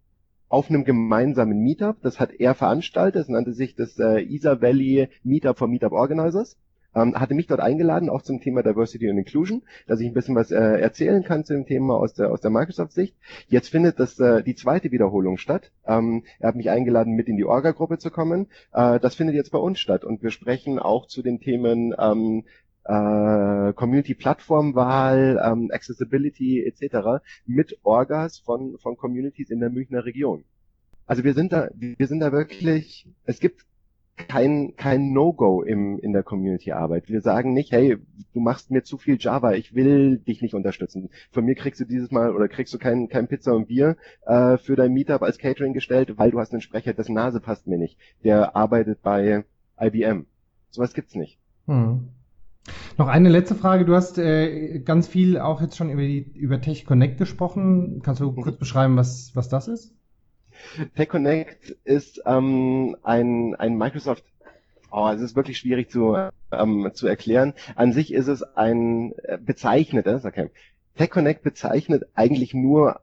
[0.49, 1.97] auf einem gemeinsamen Meetup.
[2.03, 3.23] Das hat er veranstaltet.
[3.23, 6.57] Es nannte sich das äh, Isar Valley Meetup for Meetup Organizers
[6.95, 10.35] ähm, hatte mich dort eingeladen, auch zum Thema Diversity and Inclusion, dass ich ein bisschen
[10.35, 13.15] was äh, erzählen kann zu dem Thema aus der, aus der Microsoft-Sicht.
[13.49, 15.71] Jetzt findet das äh, die zweite Wiederholung statt.
[15.87, 18.49] Ähm, er hat mich eingeladen, mit in die Orga-Gruppe zu kommen.
[18.73, 22.45] Äh, das findet jetzt bei uns statt und wir sprechen auch zu den Themen ähm,
[22.85, 27.23] äh, Community-Plattformwahl, ähm, Accessibility etc.
[27.47, 30.45] mit Orgas von, von Communities in der Münchner Region.
[31.07, 33.67] Also wir sind da, wir sind da wirklich, es gibt
[34.29, 37.09] kein, kein No-Go im, in der Community-Arbeit.
[37.09, 37.99] Wir sagen nicht, hey,
[38.33, 41.11] du machst mir zu viel Java, ich will dich nicht unterstützen.
[41.31, 43.97] Von mir kriegst du dieses Mal oder kriegst du kein, kein Pizza und Bier
[44.27, 47.67] äh, für dein Meetup als Catering gestellt, weil du hast einen Sprecher, dessen Nase passt
[47.67, 47.99] mir nicht.
[48.25, 49.45] Der arbeitet bei
[49.81, 50.27] IBM.
[50.71, 51.39] Sowas gibt's nicht.
[51.67, 52.09] Hm.
[52.99, 53.85] Noch eine letzte Frage.
[53.85, 58.01] Du hast äh, ganz viel auch jetzt schon über, die, über Tech Connect gesprochen.
[58.03, 58.43] Kannst du mhm.
[58.43, 59.95] kurz beschreiben, was, was das ist?
[60.97, 64.25] TechConnect ist ähm, ein, ein Microsoft
[64.93, 66.17] Oh, es ist wirklich schwierig zu,
[66.51, 67.55] ähm, zu erklären.
[67.77, 70.51] An sich ist es ein äh, bezeichnetes, okay.
[70.97, 73.01] TechConnect bezeichnet eigentlich nur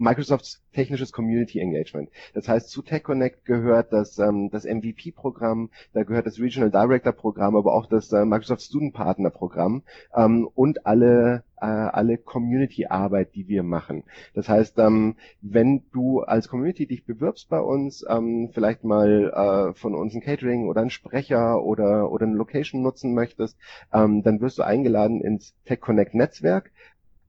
[0.00, 2.08] Microsofts technisches Community Engagement.
[2.32, 7.74] Das heißt, zu TechConnect gehört das, ähm, das MVP-Programm, da gehört das Regional Director-Programm, aber
[7.74, 9.82] auch das äh, Microsoft Student Partner-Programm
[10.16, 14.04] ähm, und alle äh, alle Community-Arbeit, die wir machen.
[14.32, 19.30] Das heißt, ähm, wenn du als Community dich bewirbst bei uns, ähm, vielleicht mal
[19.74, 23.58] äh, von uns ein Catering oder ein Sprecher oder oder eine Location nutzen möchtest,
[23.92, 26.72] ähm, dann wirst du eingeladen ins TechConnect Netzwerk.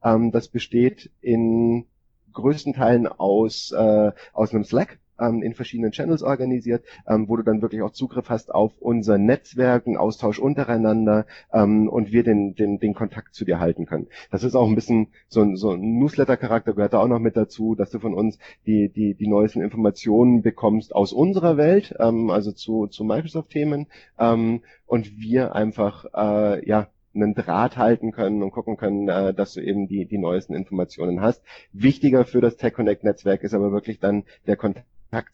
[0.03, 1.86] Ähm, das besteht in
[2.34, 7.44] größten Teilen aus, äh, aus einem Slack ähm, in verschiedenen Channels organisiert, ähm, wo du
[7.44, 12.56] dann wirklich auch Zugriff hast auf unser Netzwerk, einen Austausch untereinander ähm, und wir den,
[12.56, 14.08] den, den Kontakt zu dir halten können.
[14.32, 17.38] Das ist auch ein bisschen so ein, so ein Newsletter-Charakter gehört da auch noch mit
[17.38, 22.30] dazu, dass du von uns die, die, die neuesten Informationen bekommst aus unserer Welt, ähm,
[22.30, 23.88] also zu, zu Microsoft-Themen
[24.20, 29.53] ähm, und wir einfach äh, ja einen Draht halten können und gucken können, äh, dass
[29.53, 31.43] du eben die, die neuesten Informationen hast.
[31.74, 34.86] Wichtiger für das Tech Connect Netzwerk ist aber wirklich dann der Kontakt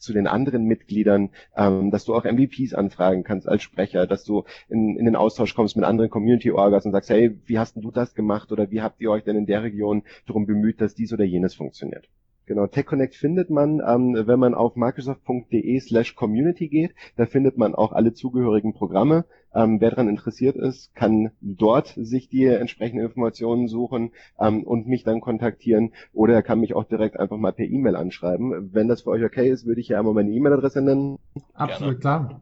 [0.01, 4.43] zu den anderen Mitgliedern, ähm, dass du auch MVPs anfragen kannst als Sprecher, dass du
[4.69, 7.91] in, in den Austausch kommst mit anderen Community-Orgas und sagst, hey, wie hast denn du
[7.91, 11.13] das gemacht oder wie habt ihr euch denn in der Region darum bemüht, dass dies
[11.13, 12.09] oder jenes funktioniert?
[12.48, 16.95] Genau, TechConnect findet man, ähm, wenn man auf microsoft.de slash community geht.
[17.18, 19.26] Da findet man auch alle zugehörigen Programme.
[19.54, 25.04] Ähm, wer daran interessiert ist, kann dort sich die entsprechenden Informationen suchen ähm, und mich
[25.04, 25.91] dann kontaktieren.
[26.14, 28.74] Oder er kann mich auch direkt einfach mal per E-Mail anschreiben.
[28.74, 31.20] Wenn das für euch okay ist, würde ich ja einmal meine E-Mail-Adresse nennen.
[31.54, 32.41] Absolut klar.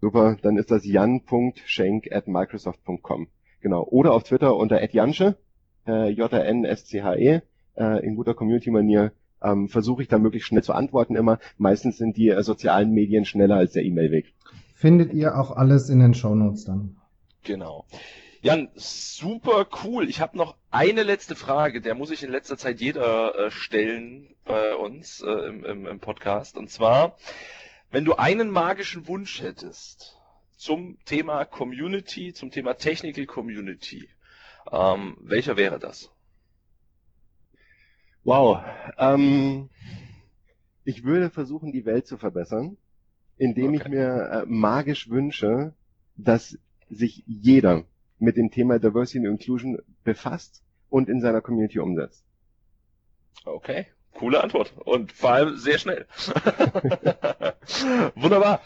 [0.00, 3.28] Super, dann ist das jan.schenk at microsoft.com.
[3.60, 3.84] Genau.
[3.84, 5.36] Oder auf Twitter unter @jansche,
[5.86, 7.42] äh, J-A-N-S-C-H-E,
[7.76, 9.12] äh, in guter Community-Manier
[9.42, 11.38] ähm, versuche ich da möglichst schnell zu antworten immer.
[11.56, 14.32] Meistens sind die äh, sozialen Medien schneller als der E-Mail-Weg.
[14.74, 16.96] Findet ihr auch alles in den Shownotes dann.
[17.44, 17.84] Genau.
[18.40, 20.08] Jan, super cool.
[20.08, 24.36] Ich habe noch eine letzte Frage, der muss ich in letzter Zeit jeder äh, stellen
[24.44, 26.56] bei uns äh, im, im, im Podcast.
[26.56, 27.16] Und zwar,
[27.90, 30.16] wenn du einen magischen Wunsch hättest
[30.56, 34.08] zum Thema Community, zum Thema Technical Community,
[34.70, 36.10] ähm, welcher wäre das?
[38.28, 38.62] Wow.
[38.98, 39.70] Ähm,
[40.84, 42.76] ich würde versuchen, die Welt zu verbessern,
[43.38, 43.76] indem okay.
[43.76, 45.72] ich mir äh, magisch wünsche,
[46.14, 46.58] dass
[46.90, 47.84] sich jeder
[48.18, 52.22] mit dem Thema Diversity und Inclusion befasst und in seiner Community umsetzt.
[53.46, 56.06] Okay, coole Antwort und vor allem sehr schnell.
[58.14, 58.60] Wunderbar.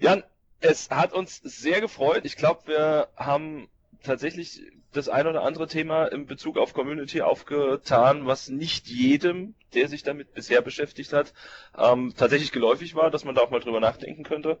[0.00, 0.22] Jan,
[0.60, 2.22] es hat uns sehr gefreut.
[2.24, 3.68] Ich glaube, wir haben
[4.02, 4.62] tatsächlich
[4.92, 10.02] das ein oder andere Thema in Bezug auf Community aufgetan, was nicht jedem, der sich
[10.02, 11.32] damit bisher beschäftigt hat,
[11.76, 14.58] ähm, tatsächlich geläufig war, dass man da auch mal drüber nachdenken könnte.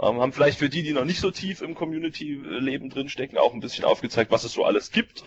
[0.00, 3.60] Ähm, haben vielleicht für die, die noch nicht so tief im Community-Leben drinstecken, auch ein
[3.60, 5.24] bisschen aufgezeigt, was es so alles gibt.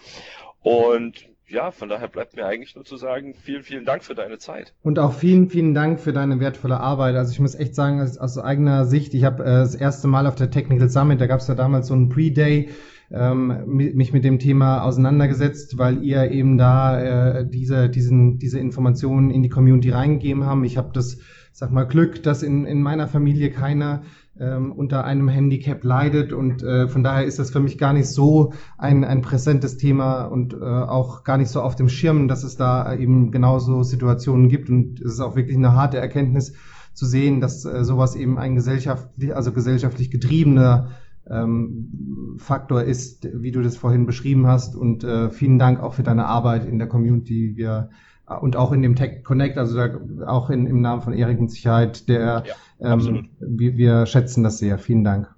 [0.61, 4.39] Und ja, von daher bleibt mir eigentlich nur zu sagen, vielen, vielen Dank für deine
[4.39, 4.73] Zeit.
[4.81, 7.15] Und auch vielen, vielen Dank für deine wertvolle Arbeit.
[7.15, 10.25] Also ich muss echt sagen, aus, aus eigener Sicht, ich habe äh, das erste Mal
[10.25, 12.69] auf der Technical Summit, da gab es ja damals so einen Pre-Day,
[13.15, 19.31] ähm, mich mit dem Thema auseinandergesetzt, weil ihr eben da äh, diese, diesen, diese Informationen
[19.31, 20.65] in die Community reingegeben haben.
[20.65, 21.19] Ich habe das,
[21.53, 24.03] sag mal, Glück, dass in, in meiner Familie keiner
[24.37, 28.07] ähm, unter einem Handicap leidet und äh, von daher ist das für mich gar nicht
[28.07, 32.43] so ein, ein präsentes Thema und äh, auch gar nicht so auf dem Schirm, dass
[32.43, 36.53] es da eben genauso Situationen gibt und es ist auch wirklich eine harte Erkenntnis
[36.93, 40.89] zu sehen, dass äh, sowas eben ein gesellschaftlich, also gesellschaftlich getriebener
[41.29, 44.75] ähm, Faktor ist, wie du das vorhin beschrieben hast.
[44.75, 47.53] Und äh, vielen Dank auch für deine Arbeit in der Community.
[47.55, 47.89] Wir
[48.27, 51.39] äh, und auch in dem Tech Connect, also da, auch in, im Namen von Erik
[51.39, 52.43] mit Sicherheit, der
[52.79, 54.77] ja, ähm, wir, wir schätzen das sehr.
[54.77, 55.33] Vielen Dank.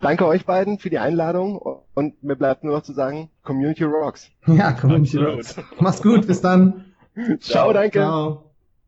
[0.00, 1.60] Danke euch beiden für die Einladung
[1.94, 4.30] und mir bleibt nur noch zu sagen, Community Rocks.
[4.46, 5.38] Ja, Community Absolut.
[5.38, 5.56] Rocks.
[5.78, 6.86] Mach's gut, bis dann.
[7.14, 7.98] Ciao, Ciao danke.
[7.98, 8.49] Ciao.